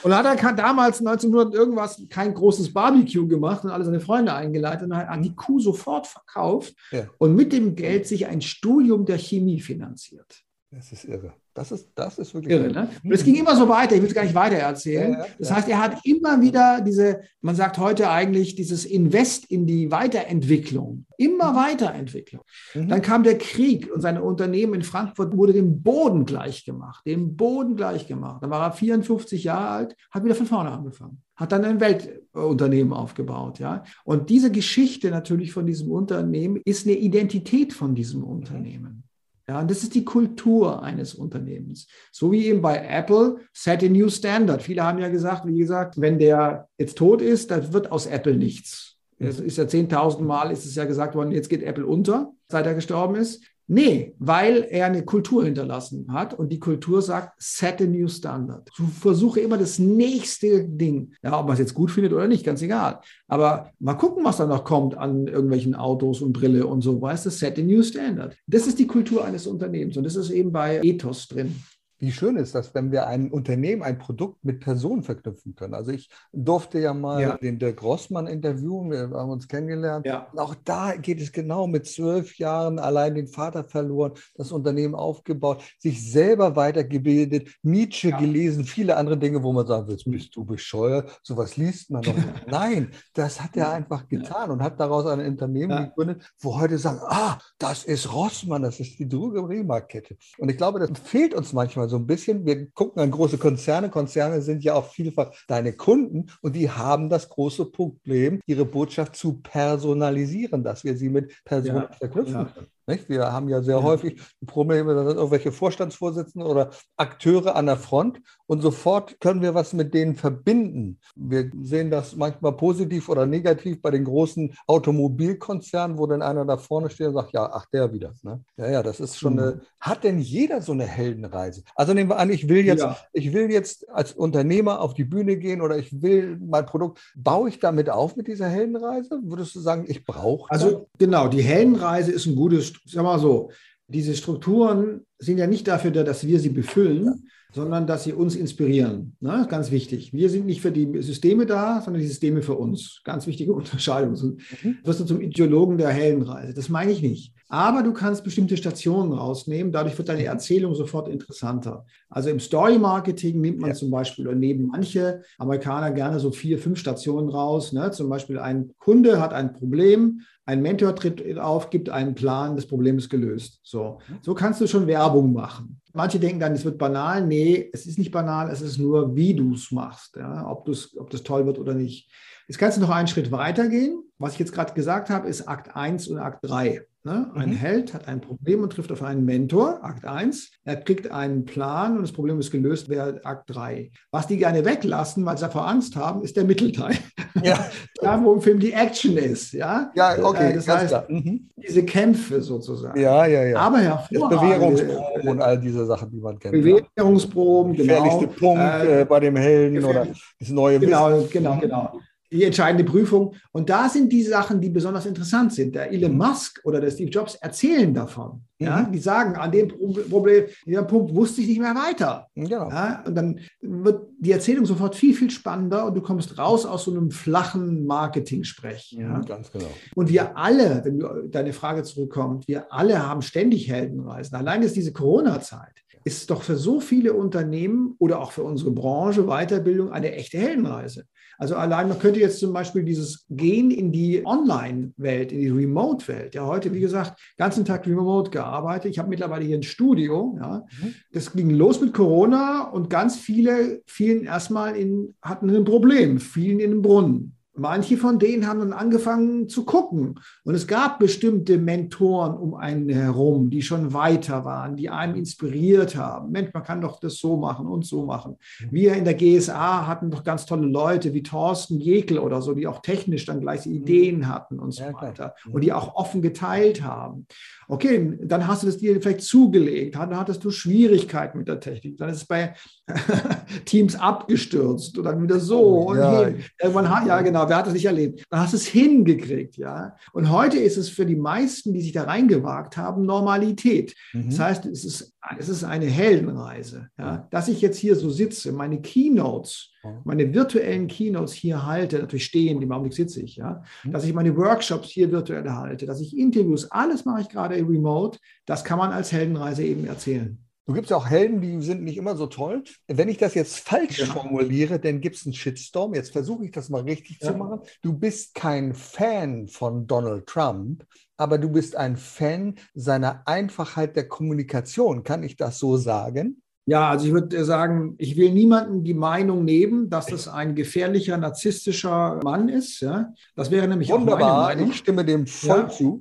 [0.02, 4.92] Und hat er damals 1900 irgendwas kein großes Barbecue gemacht und alle seine Freunde eingeladen
[4.92, 7.04] und hat die Kuh sofort verkauft ja.
[7.18, 10.42] und mit dem Geld sich ein Studium der Chemie finanziert.
[10.72, 11.32] Das ist irre.
[11.52, 12.70] Das ist, das ist wirklich irre.
[12.70, 12.88] Ne?
[13.02, 13.96] Und es ging immer so weiter.
[13.96, 15.14] Ich will es gar nicht weiter erzählen.
[15.14, 19.46] Ja, ja, das heißt, er hat immer wieder diese, man sagt heute eigentlich, dieses Invest
[19.46, 21.06] in die Weiterentwicklung.
[21.16, 21.56] Immer mhm.
[21.56, 22.42] Weiterentwicklung.
[22.74, 22.88] Mhm.
[22.88, 27.04] Dann kam der Krieg und sein Unternehmen in Frankfurt wurde dem Boden gleich gemacht.
[27.04, 28.40] Dem Boden gleich gemacht.
[28.40, 31.20] Dann war er 54 Jahre alt, hat wieder von vorne angefangen.
[31.34, 33.58] Hat dann ein Weltunternehmen aufgebaut.
[33.58, 33.82] Ja?
[34.04, 39.02] Und diese Geschichte natürlich von diesem Unternehmen ist eine Identität von diesem Unternehmen.
[39.50, 41.88] Ja, und das ist die Kultur eines Unternehmens.
[42.12, 44.62] So wie eben bei Apple, set a new standard.
[44.62, 48.36] Viele haben ja gesagt, wie gesagt, wenn der jetzt tot ist, dann wird aus Apple
[48.36, 48.98] nichts.
[49.18, 52.64] Es ist ja 10.000 Mal ist es ja gesagt worden, jetzt geht Apple unter, seit
[52.64, 53.42] er gestorben ist.
[53.72, 58.68] Nee, weil er eine Kultur hinterlassen hat und die Kultur sagt, set a new standard.
[58.98, 61.12] Versuche immer das nächste Ding.
[61.22, 62.98] Ja, ob man es jetzt gut findet oder nicht, ganz egal.
[63.28, 67.26] Aber mal gucken, was da noch kommt an irgendwelchen Autos und Brille und so, weißt
[67.26, 68.36] du, set a new standard.
[68.48, 71.54] Das ist die Kultur eines Unternehmens und das ist eben bei Ethos drin.
[72.00, 75.74] Wie schön ist das, wenn wir ein Unternehmen, ein Produkt mit Personen verknüpfen können.
[75.74, 77.36] Also ich durfte ja mal ja.
[77.36, 80.06] den Dirk Rossmann interviewen, wir haben uns kennengelernt.
[80.06, 80.26] Ja.
[80.32, 84.94] Und auch da geht es genau mit zwölf Jahren allein den Vater verloren, das Unternehmen
[84.94, 88.18] aufgebaut, sich selber weitergebildet, Nietzsche ja.
[88.18, 92.14] gelesen, viele andere Dinge, wo man sagt, jetzt bist du bescheuert, sowas liest man doch
[92.14, 92.46] nicht.
[92.46, 97.00] Nein, das hat er einfach getan und hat daraus ein Unternehmen gegründet, wo heute sagen,
[97.02, 100.16] ah, das ist Rossmann, das ist die Drogeriemarktkette.
[100.38, 102.46] Und ich glaube, das fehlt uns manchmal so ein bisschen.
[102.46, 103.90] Wir gucken an große Konzerne.
[103.90, 109.16] Konzerne sind ja auch vielfach deine Kunden und die haben das große Problem, ihre Botschaft
[109.16, 112.52] zu personalisieren, dass wir sie mit Personen ja, verknüpfen ja.
[112.90, 113.08] Nicht?
[113.08, 113.82] Wir haben ja sehr ja.
[113.82, 119.54] häufig Probleme, da sind irgendwelche Vorstandsvorsitzende oder Akteure an der Front und sofort können wir
[119.54, 120.98] was mit denen verbinden.
[121.14, 126.56] Wir sehen das manchmal positiv oder negativ bei den großen Automobilkonzernen, wo dann einer da
[126.56, 128.12] vorne steht und sagt, ja, ach, der wieder.
[128.22, 128.42] Ne?
[128.56, 129.38] Ja, ja, das ist schon mhm.
[129.38, 131.62] eine, hat denn jeder so eine Heldenreise?
[131.76, 132.96] Also nehmen wir an, ich will jetzt, ja.
[133.12, 137.48] ich will jetzt als Unternehmer auf die Bühne gehen oder ich will mein Produkt, baue
[137.48, 139.20] ich damit auf mit dieser Heldenreise?
[139.22, 143.50] Würdest du sagen, ich brauche Also genau, die Heldenreise ist ein gutes sag mal so,
[143.86, 148.36] diese Strukturen sind ja nicht dafür da, dass wir sie befüllen, sondern dass sie uns
[148.36, 149.16] inspirieren.
[149.20, 149.46] Ne?
[149.48, 150.12] Ganz wichtig.
[150.12, 153.00] Wir sind nicht für die Systeme da, sondern die Systeme für uns.
[153.04, 154.14] Ganz wichtige Unterscheidung.
[154.14, 154.78] Du mhm.
[154.84, 156.54] wirst du zum Ideologen der Heldenreise.
[156.54, 157.34] Das meine ich nicht.
[157.48, 159.72] Aber du kannst bestimmte Stationen rausnehmen.
[159.72, 161.84] Dadurch wird deine Erzählung sofort interessanter.
[162.08, 163.74] Also im Story Marketing nimmt man ja.
[163.74, 167.72] zum Beispiel oder nehmen manche Amerikaner gerne so vier, fünf Stationen raus.
[167.72, 167.90] Ne?
[167.90, 172.66] Zum Beispiel ein Kunde hat ein Problem ein Mentor tritt auf, gibt einen Plan, das
[172.66, 173.60] Problem ist gelöst.
[173.62, 175.80] So, so kannst du schon Werbung machen.
[175.92, 177.26] Manche denken dann, es wird banal.
[177.26, 180.48] Nee, es ist nicht banal, es ist nur, wie du es machst, ja?
[180.48, 182.10] ob, ob das toll wird oder nicht.
[182.46, 184.02] Jetzt kannst du noch einen Schritt weitergehen.
[184.18, 186.86] Was ich jetzt gerade gesagt habe, ist Akt 1 und Akt 3.
[187.02, 187.30] Ne?
[187.34, 187.54] Ein mhm.
[187.54, 190.50] Held hat ein Problem und trifft auf einen Mentor, Akt 1.
[190.64, 193.90] Er kriegt einen Plan und das Problem ist gelöst, wäre Akt 3.
[194.10, 196.96] Was die gerne weglassen, weil sie davor Angst haben, ist der Mittelteil.
[197.44, 197.64] Ja.
[198.02, 199.52] da, wo im Film die Action ist.
[199.52, 200.50] Ja, ja okay.
[200.50, 201.48] Äh, das heißt, mhm.
[201.56, 203.00] diese Kämpfe sozusagen.
[203.00, 203.56] Ja, ja, ja.
[203.56, 204.40] Aber hervorragend.
[204.40, 206.52] Bewährungsproben und all diese Sachen, die man kennt.
[206.52, 207.94] Bewährungsproben, genau.
[207.94, 210.08] Gefährlichste Punkt äh, bei dem Helden oder
[210.40, 211.30] das neue Genau, Wissen.
[211.30, 212.00] genau, genau
[212.32, 213.34] die entscheidende Prüfung.
[213.52, 215.74] Und da sind die Sachen, die besonders interessant sind.
[215.74, 218.42] Der Elon Musk oder der Steve Jobs erzählen davon.
[218.58, 218.66] Mhm.
[218.66, 222.28] Ja, die sagen, an dem Problem, dieser Punkt wusste ich nicht mehr weiter.
[222.34, 222.68] Genau.
[222.70, 226.84] Ja, und dann wird die Erzählung sofort viel, viel spannender und du kommst raus aus
[226.84, 228.92] so einem flachen Marketing-Sprech.
[228.92, 229.18] Ja?
[229.18, 229.70] Mhm, ganz genau.
[229.94, 234.36] Und wir alle, wenn du deine Frage zurückkommt, wir alle haben ständig Heldenreisen.
[234.36, 235.72] Allein ist diese Corona-Zeit
[236.04, 241.04] ist doch für so viele Unternehmen oder auch für unsere Branche Weiterbildung eine echte Heldenreise.
[241.38, 246.34] Also allein, man könnte jetzt zum Beispiel dieses Gehen in die Online-Welt, in die Remote-Welt.
[246.34, 248.90] Ja, heute, wie gesagt, ganzen Tag remote gearbeitet.
[248.90, 250.36] Ich habe mittlerweile hier ein Studio.
[250.38, 250.66] Ja.
[250.82, 250.94] Mhm.
[251.12, 256.60] Das ging los mit Corona und ganz viele fielen erstmal in, hatten ein Problem, fielen
[256.60, 257.36] in den Brunnen.
[257.56, 260.20] Manche von denen haben dann angefangen zu gucken.
[260.44, 265.96] Und es gab bestimmte Mentoren um einen herum, die schon weiter waren, die einem inspiriert
[265.96, 266.30] haben.
[266.30, 268.36] Mensch, man kann doch das so machen und so machen.
[268.60, 268.68] Mhm.
[268.70, 272.66] Wir in der GSA hatten doch ganz tolle Leute wie Thorsten Jekel oder so, die
[272.66, 273.74] auch technisch dann gleich mhm.
[273.74, 275.34] Ideen hatten und so weiter.
[275.50, 277.26] Und die auch offen geteilt haben.
[277.70, 281.98] Okay, dann hast du das dir vielleicht zugelegt, dann hattest du Schwierigkeiten mit der Technik,
[281.98, 282.54] dann ist es bei
[283.64, 286.30] Teams abgestürzt und dann wieder so oh, und ja.
[286.60, 288.24] Irgendwann hat, ja genau, wer hat das nicht erlebt?
[288.30, 289.96] Dann hast du es hingekriegt, ja.
[290.12, 293.94] Und heute ist es für die meisten, die sich da reingewagt haben, Normalität.
[294.12, 294.30] Mhm.
[294.30, 297.28] Das heißt, es ist, es ist eine Heldenreise, ja.
[297.30, 299.72] Dass ich jetzt hier so sitze, meine Keynotes,
[300.04, 303.92] meine virtuellen Keynotes hier halte, natürlich stehen, im Augenblick sitze ich, ja, mhm.
[303.92, 308.18] dass ich meine Workshops hier virtuell halte, dass ich Interviews, alles mache ich gerade remote,
[308.46, 310.38] das kann man als Heldenreise eben erzählen.
[310.70, 312.62] Du gibst ja auch Helden, die sind nicht immer so toll.
[312.86, 314.06] Wenn ich das jetzt falsch ja.
[314.06, 315.94] formuliere, dann gibt es einen Shitstorm.
[315.94, 317.32] Jetzt versuche ich das mal richtig ja.
[317.32, 317.58] zu machen.
[317.82, 324.06] Du bist kein Fan von Donald Trump, aber du bist ein Fan seiner Einfachheit der
[324.06, 325.02] Kommunikation.
[325.02, 326.40] Kann ich das so sagen?
[326.66, 331.16] Ja, also ich würde sagen, ich will niemanden die Meinung nehmen, dass das ein gefährlicher,
[331.16, 332.80] narzisstischer Mann ist.
[332.80, 333.12] Ja?
[333.34, 334.70] Das wäre nämlich Wunderbar, auch meine Meinung.
[334.70, 335.68] ich stimme dem voll ja.
[335.68, 336.00] zu.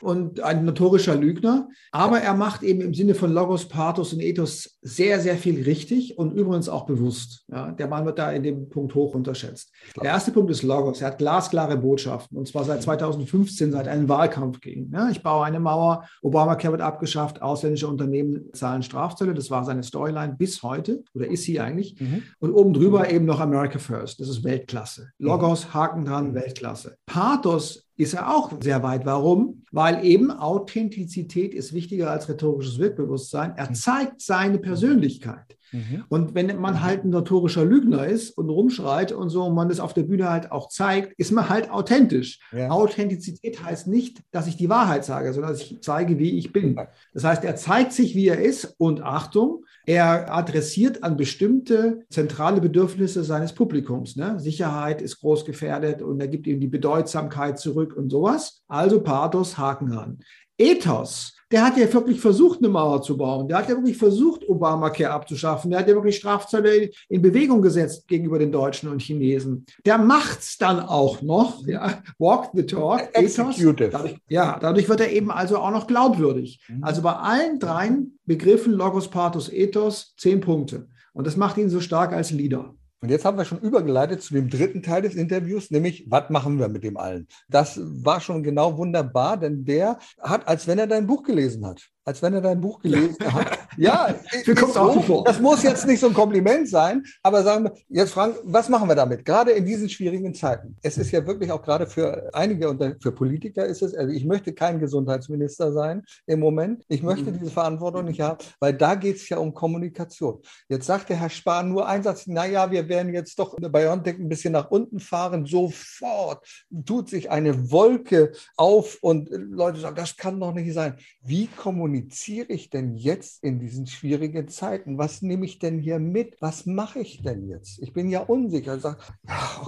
[0.00, 1.68] Und ein notorischer Lügner.
[1.90, 6.16] Aber er macht eben im Sinne von Logos, Pathos und Ethos sehr, sehr viel richtig
[6.16, 7.44] und übrigens auch bewusst.
[7.48, 7.72] Ja?
[7.72, 9.70] Der Mann wird da in dem Punkt hoch unterschätzt.
[10.00, 11.02] Der erste Punkt ist Logos.
[11.02, 14.90] Er hat glasklare Botschaften und zwar seit 2015, seit einem Wahlkampf ging.
[14.94, 15.10] Ja?
[15.10, 19.34] Ich baue eine Mauer, Obamacare wird abgeschafft, ausländische Unternehmen zahlen Strafzölle.
[19.34, 22.00] Das war seine Storyline bis heute, oder ist sie eigentlich.
[22.00, 22.22] Mhm.
[22.38, 24.20] Und oben drüber eben noch America First.
[24.20, 25.10] Das ist Weltklasse.
[25.18, 26.34] Logos, Haken dran, mhm.
[26.34, 26.96] Weltklasse.
[27.06, 29.04] Pathos ist er auch sehr weit.
[29.04, 29.62] Warum?
[29.72, 33.52] Weil eben Authentizität ist wichtiger als rhetorisches Wirkbewusstsein.
[33.56, 33.74] Er mhm.
[33.74, 35.56] zeigt seine Persönlichkeit.
[35.72, 36.04] Mhm.
[36.08, 39.80] Und wenn man halt ein notorischer Lügner ist und rumschreit und so und man das
[39.80, 42.40] auf der Bühne halt auch zeigt, ist man halt authentisch.
[42.52, 42.70] Ja.
[42.70, 46.80] Authentizität heißt nicht, dass ich die Wahrheit sage, sondern dass ich zeige, wie ich bin.
[47.14, 52.60] Das heißt, er zeigt sich, wie er ist und Achtung, er adressiert an bestimmte zentrale
[52.60, 54.16] Bedürfnisse seines Publikums.
[54.16, 54.38] Ne?
[54.38, 58.62] Sicherheit ist groß gefährdet und er gibt ihm die Bedeutsamkeit zurück und sowas.
[58.68, 60.18] Also Pathos, Haken ran.
[60.58, 63.48] Ethos der hat ja wirklich versucht, eine Mauer zu bauen.
[63.48, 65.70] Der hat ja wirklich versucht, Obamacare abzuschaffen.
[65.70, 69.66] Der hat ja wirklich Strafzölle in Bewegung gesetzt gegenüber den Deutschen und Chinesen.
[69.84, 73.90] Der macht's dann auch noch, ja, walk the talk, Executive.
[73.90, 76.60] Dadurch, ja, dadurch wird er eben also auch noch glaubwürdig.
[76.68, 76.84] Mhm.
[76.84, 80.88] Also bei allen dreien Begriffen Logos, Pathos, Ethos zehn Punkte.
[81.12, 82.74] Und das macht ihn so stark als Leader.
[83.02, 86.58] Und jetzt haben wir schon übergeleitet zu dem dritten Teil des Interviews, nämlich, was machen
[86.58, 87.28] wir mit dem allen?
[87.48, 91.90] Das war schon genau wunderbar, denn der hat, als wenn er dein Buch gelesen hat
[92.10, 93.59] als wenn er dein Buch gelesen hat.
[93.76, 94.14] Ja,
[94.56, 95.24] kommt auch vor.
[95.24, 98.88] das muss jetzt nicht so ein Kompliment sein, aber sagen wir, jetzt Frank, was machen
[98.88, 99.24] wir damit?
[99.24, 100.76] Gerade in diesen schwierigen Zeiten.
[100.82, 104.24] Es ist ja wirklich auch gerade für einige und für Politiker ist es, also ich
[104.24, 106.84] möchte kein Gesundheitsminister sein im Moment.
[106.88, 107.38] Ich möchte mhm.
[107.38, 110.40] diese Verantwortung nicht haben, weil da geht es ja um Kommunikation.
[110.68, 114.18] Jetzt sagt der Herr Spahn nur einen Satz, naja, wir werden jetzt doch bei BioNTech
[114.18, 115.46] ein bisschen nach unten fahren.
[115.46, 116.46] Sofort
[116.84, 120.96] tut sich eine Wolke auf und Leute sagen, das kann doch nicht sein.
[121.22, 124.98] Wie kommuniziere ich denn jetzt in diesen schwierigen Zeiten?
[124.98, 126.36] Was nehme ich denn hier mit?
[126.40, 127.80] Was mache ich denn jetzt?
[127.82, 128.78] Ich bin ja unsicher.
[128.80, 128.98] Sag,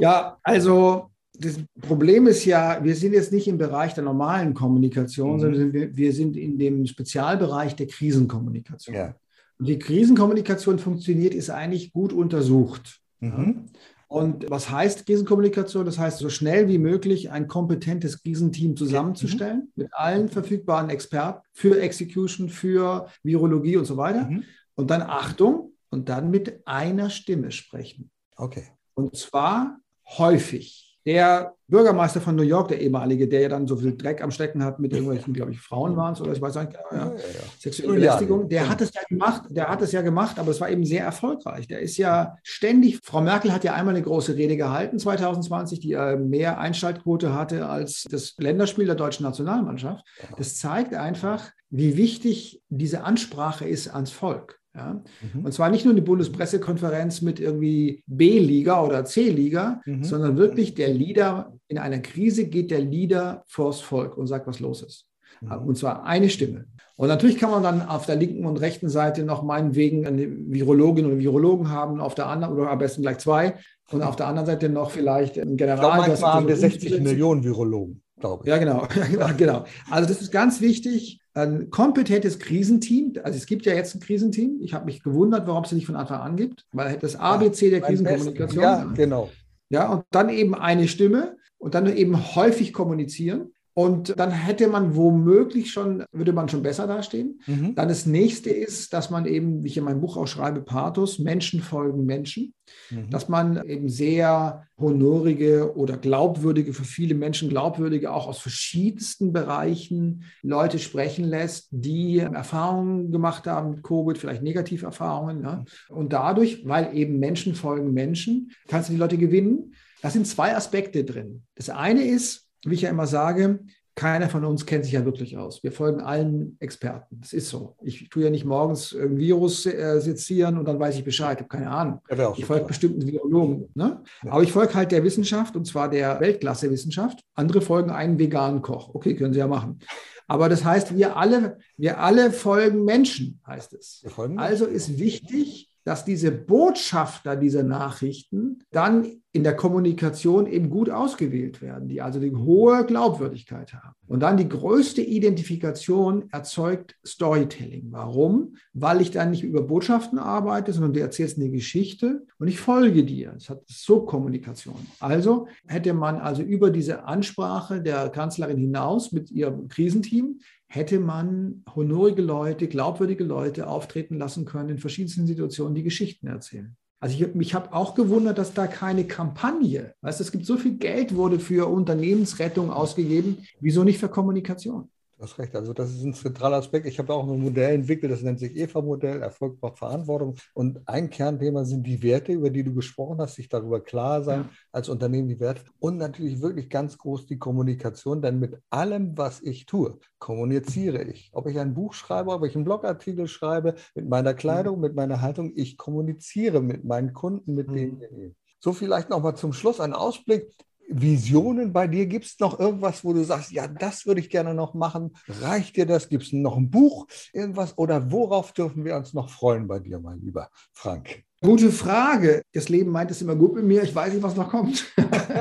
[0.01, 5.37] ja, also das Problem ist ja, wir sind jetzt nicht im Bereich der normalen Kommunikation,
[5.37, 5.41] mhm.
[5.41, 8.95] sondern wir, wir, sind in dem Spezialbereich der Krisenkommunikation.
[8.95, 9.15] Ja.
[9.59, 13.01] Und die Krisenkommunikation funktioniert, ist eigentlich gut untersucht.
[13.21, 13.67] Mhm.
[14.13, 15.87] Und was heißt Krisenkommunikation?
[15.87, 19.73] Das heißt, so schnell wie möglich ein kompetentes Krisenteam zusammenzustellen mhm.
[19.75, 24.27] mit allen verfügbaren Experten für Execution, für Virologie und so weiter.
[24.27, 24.45] Mhm.
[24.75, 28.11] Und dann Achtung und dann mit einer Stimme sprechen.
[28.37, 28.69] Okay.
[28.93, 29.79] Und zwar
[30.19, 30.92] häufig.
[31.05, 34.63] Der Bürgermeister von New York, der ehemalige, der ja dann so viel Dreck am Stecken
[34.63, 37.15] hat mit irgendwelchen, glaube ich, Frauen waren es oder ich weiß nicht, ja, ja, ja.
[37.59, 40.71] sexuelle Belästigung, der hat es ja gemacht, der hat es ja gemacht, aber es war
[40.71, 41.67] eben sehr erfolgreich.
[41.67, 45.93] Der ist ja ständig, Frau Merkel hat ja einmal eine große Rede gehalten 2020, die
[45.95, 50.05] äh, mehr Einschaltquote hatte als das Länderspiel der deutschen Nationalmannschaft.
[50.37, 54.62] Das zeigt einfach, wie wichtig diese Ansprache ist ans Volk.
[54.75, 55.03] Ja?
[55.35, 55.45] Mhm.
[55.45, 60.05] Und zwar nicht nur eine Bundespressekonferenz mit irgendwie B-Liga oder C-Liga, mhm.
[60.05, 64.61] sondern wirklich der Leader, in einer Krise geht der Leader vors Volk und sagt, was
[64.61, 65.07] los ist.
[65.41, 65.53] Mhm.
[65.53, 66.67] Und zwar eine Stimme.
[66.97, 71.07] Und natürlich kann man dann auf der linken und rechten Seite noch meinetwegen eine Virologin
[71.07, 73.55] oder Virologen haben, auf der anderen, oder am besten gleich zwei.
[73.91, 75.77] Und auf der anderen Seite noch vielleicht ein General.
[75.77, 78.49] Ich glaube, manchmal haben wir 60 Millionen Virologen, glaube ich.
[78.49, 78.87] Ja, genau.
[79.37, 79.65] genau.
[79.91, 81.22] Also das ist ganz wichtig.
[81.35, 84.59] Ein kompetentes Krisenteam, also es gibt ja jetzt ein Krisenteam.
[84.61, 87.81] Ich habe mich gewundert, warum es nicht von Anfang an gibt, weil das ABC der
[87.81, 88.63] Krisenkommunikation.
[88.63, 89.31] Ja, genau.
[89.71, 93.52] Ja, und dann eben eine Stimme und dann eben häufig kommunizieren.
[93.75, 97.41] Und dann hätte man womöglich schon, würde man schon besser dastehen.
[97.47, 97.75] Mhm.
[97.75, 101.19] Dann das nächste ist, dass man eben, wie ich in meinem Buch auch schreibe, Pathos,
[101.19, 102.53] Menschen folgen Menschen.
[102.91, 103.09] Mhm.
[103.11, 110.25] Dass man eben sehr honorige oder glaubwürdige, für viele Menschen glaubwürdige, auch aus verschiedensten Bereichen
[110.43, 115.43] Leute sprechen lässt, die Erfahrungen gemacht haben mit Covid, vielleicht Negativerfahrungen.
[115.43, 115.65] Ja.
[115.89, 119.75] Und dadurch, weil eben Menschen folgen Menschen, kannst du die Leute gewinnen.
[120.03, 121.45] Da sind zwei Aspekte drin.
[121.55, 123.61] Das eine ist, wie ich ja immer sage,
[123.95, 125.63] keiner von uns kennt sich ja wirklich aus.
[125.63, 127.21] Wir folgen allen Experten.
[127.21, 127.77] Das ist so.
[127.83, 131.39] Ich tue ja nicht morgens ein Virus äh, sezieren und dann weiß ich Bescheid.
[131.39, 132.01] Ich habe keine Ahnung.
[132.37, 133.69] Ich folge bestimmten Virologen.
[133.75, 134.03] Ne?
[134.25, 134.33] Ja.
[134.33, 137.21] Aber ich folge halt der Wissenschaft und zwar der Weltklasse-Wissenschaft.
[137.35, 138.95] Andere folgen einen veganen Koch.
[138.95, 139.81] Okay, können sie ja machen.
[140.27, 144.03] Aber das heißt, wir alle, wir alle folgen Menschen, heißt es.
[144.37, 151.63] Also ist wichtig, dass diese Botschafter dieser Nachrichten dann in der Kommunikation eben gut ausgewählt
[151.63, 153.95] werden, die also die hohe Glaubwürdigkeit haben.
[154.07, 157.87] Und dann die größte Identifikation erzeugt Storytelling.
[157.91, 158.57] Warum?
[158.75, 163.05] Weil ich dann nicht über Botschaften arbeite, sondern du erzählst eine Geschichte und ich folge
[163.05, 163.33] dir.
[163.33, 164.87] Das hat so Kommunikation.
[165.01, 171.65] Also hätte man also über diese Ansprache der Kanzlerin hinaus mit ihrem Krisenteam hätte man
[171.75, 176.77] honorige Leute, glaubwürdige Leute auftreten lassen können in verschiedensten Situationen, die Geschichten erzählen.
[177.03, 180.79] Also ich, mich habe auch gewundert, dass da keine Kampagne, weißt es gibt so viel
[180.79, 184.89] Geld wurde für Unternehmensrettung ausgegeben, wieso nicht für Kommunikation?
[185.23, 186.85] Hast recht, also das ist ein zentraler Aspekt.
[186.85, 190.35] Ich habe auch ein Modell entwickelt, das nennt sich EVA-Modell, Erfolg braucht Verantwortung.
[190.53, 194.41] Und ein Kernthema sind die Werte, über die du gesprochen hast, sich darüber klar sein,
[194.41, 194.51] ja.
[194.73, 195.63] als Unternehmen die Werte.
[195.79, 201.31] Und natürlich wirklich ganz groß die Kommunikation, denn mit allem, was ich tue, kommuniziere ich.
[201.33, 205.21] Ob ich ein Buch schreibe, ob ich einen Blogartikel schreibe, mit meiner Kleidung, mit meiner
[205.21, 207.75] Haltung, ich kommuniziere mit meinen Kunden, mit mhm.
[207.75, 208.37] denen wir reden.
[208.59, 210.53] So vielleicht nochmal zum Schluss ein Ausblick.
[211.01, 212.07] Visionen bei dir?
[212.07, 215.13] Gibt es noch irgendwas, wo du sagst, ja, das würde ich gerne noch machen?
[215.29, 216.09] Reicht dir das?
[216.09, 217.77] Gibt es noch ein Buch, irgendwas?
[217.79, 221.25] Oder worauf dürfen wir uns noch freuen bei dir, mein lieber Frank?
[221.45, 222.43] Gute Frage.
[222.53, 223.83] Das Leben meint es immer gut mit mir.
[223.83, 224.87] Ich weiß nicht, was noch kommt.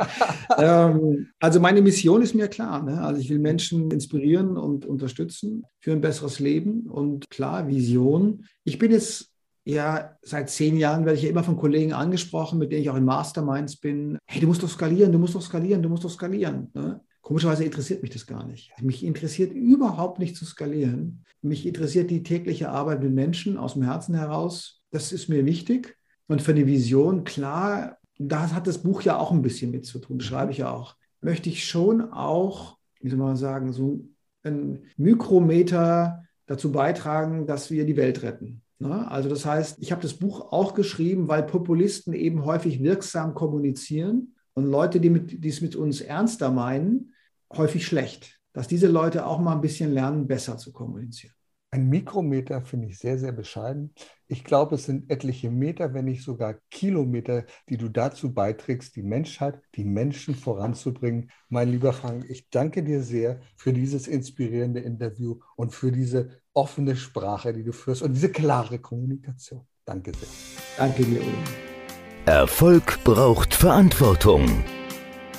[0.57, 2.81] ähm, also meine Mission ist mir klar.
[2.81, 2.99] Ne?
[3.03, 6.87] Also ich will Menschen inspirieren und unterstützen für ein besseres Leben.
[6.89, 8.45] Und klar, Vision.
[8.63, 9.30] Ich bin jetzt
[9.64, 12.95] ja, seit zehn Jahren werde ich ja immer von Kollegen angesprochen, mit denen ich auch
[12.95, 14.18] in Masterminds bin.
[14.26, 16.72] Hey, du musst doch skalieren, du musst doch skalieren, du musst doch skalieren.
[16.74, 17.01] Ne?
[17.22, 18.72] Komischerweise interessiert mich das gar nicht.
[18.82, 21.24] Mich interessiert überhaupt nicht zu skalieren.
[21.41, 24.82] Mich interessiert die tägliche Arbeit mit Menschen aus dem Herzen heraus.
[24.89, 25.95] Das ist mir wichtig.
[26.28, 29.99] Und für eine Vision, klar, da hat das Buch ja auch ein bisschen mit zu
[29.99, 30.95] tun, das schreibe ich ja auch.
[31.22, 34.05] Möchte ich schon auch, wie soll man sagen, so
[34.43, 38.61] ein Mikrometer dazu beitragen, dass wir die Welt retten.
[38.82, 39.09] Ne?
[39.09, 44.34] Also das heißt, ich habe das Buch auch geschrieben, weil Populisten eben häufig wirksam kommunizieren
[44.53, 47.13] und Leute, die, mit, die es mit uns ernster meinen,
[47.55, 48.39] häufig schlecht.
[48.53, 51.36] Dass diese Leute auch mal ein bisschen lernen, besser zu kommunizieren.
[51.74, 53.93] Ein Mikrometer finde ich sehr, sehr bescheiden.
[54.28, 59.03] Ich glaube, es sind etliche Meter, wenn nicht sogar Kilometer, die du dazu beiträgst, die
[59.03, 61.32] Menschheit, die Menschen voranzubringen.
[61.47, 66.97] Mein lieber Frank, ich danke dir sehr für dieses inspirierende Interview und für diese offene
[66.97, 69.65] Sprache, die du führst und diese klare Kommunikation.
[69.86, 70.28] Danke sehr.
[70.78, 71.30] Danke dir, Udo.
[72.26, 74.65] Erfolg braucht Verantwortung.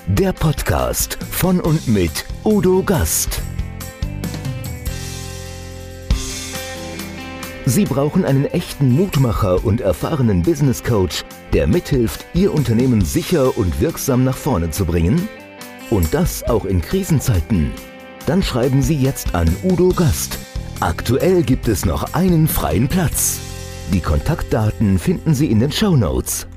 [0.06, 3.42] Der Podcast von und mit Udo Gast.
[7.64, 13.80] Sie brauchen einen echten Mutmacher und erfahrenen Business Coach, der mithilft, Ihr Unternehmen sicher und
[13.80, 15.28] wirksam nach vorne zu bringen?
[15.90, 17.70] Und das auch in Krisenzeiten?
[18.26, 20.38] Dann schreiben Sie jetzt an Udo Gast
[20.82, 23.38] Aktuell gibt es noch einen freien Platz.
[23.92, 26.48] Die Kontaktdaten finden Sie in den Show Notes.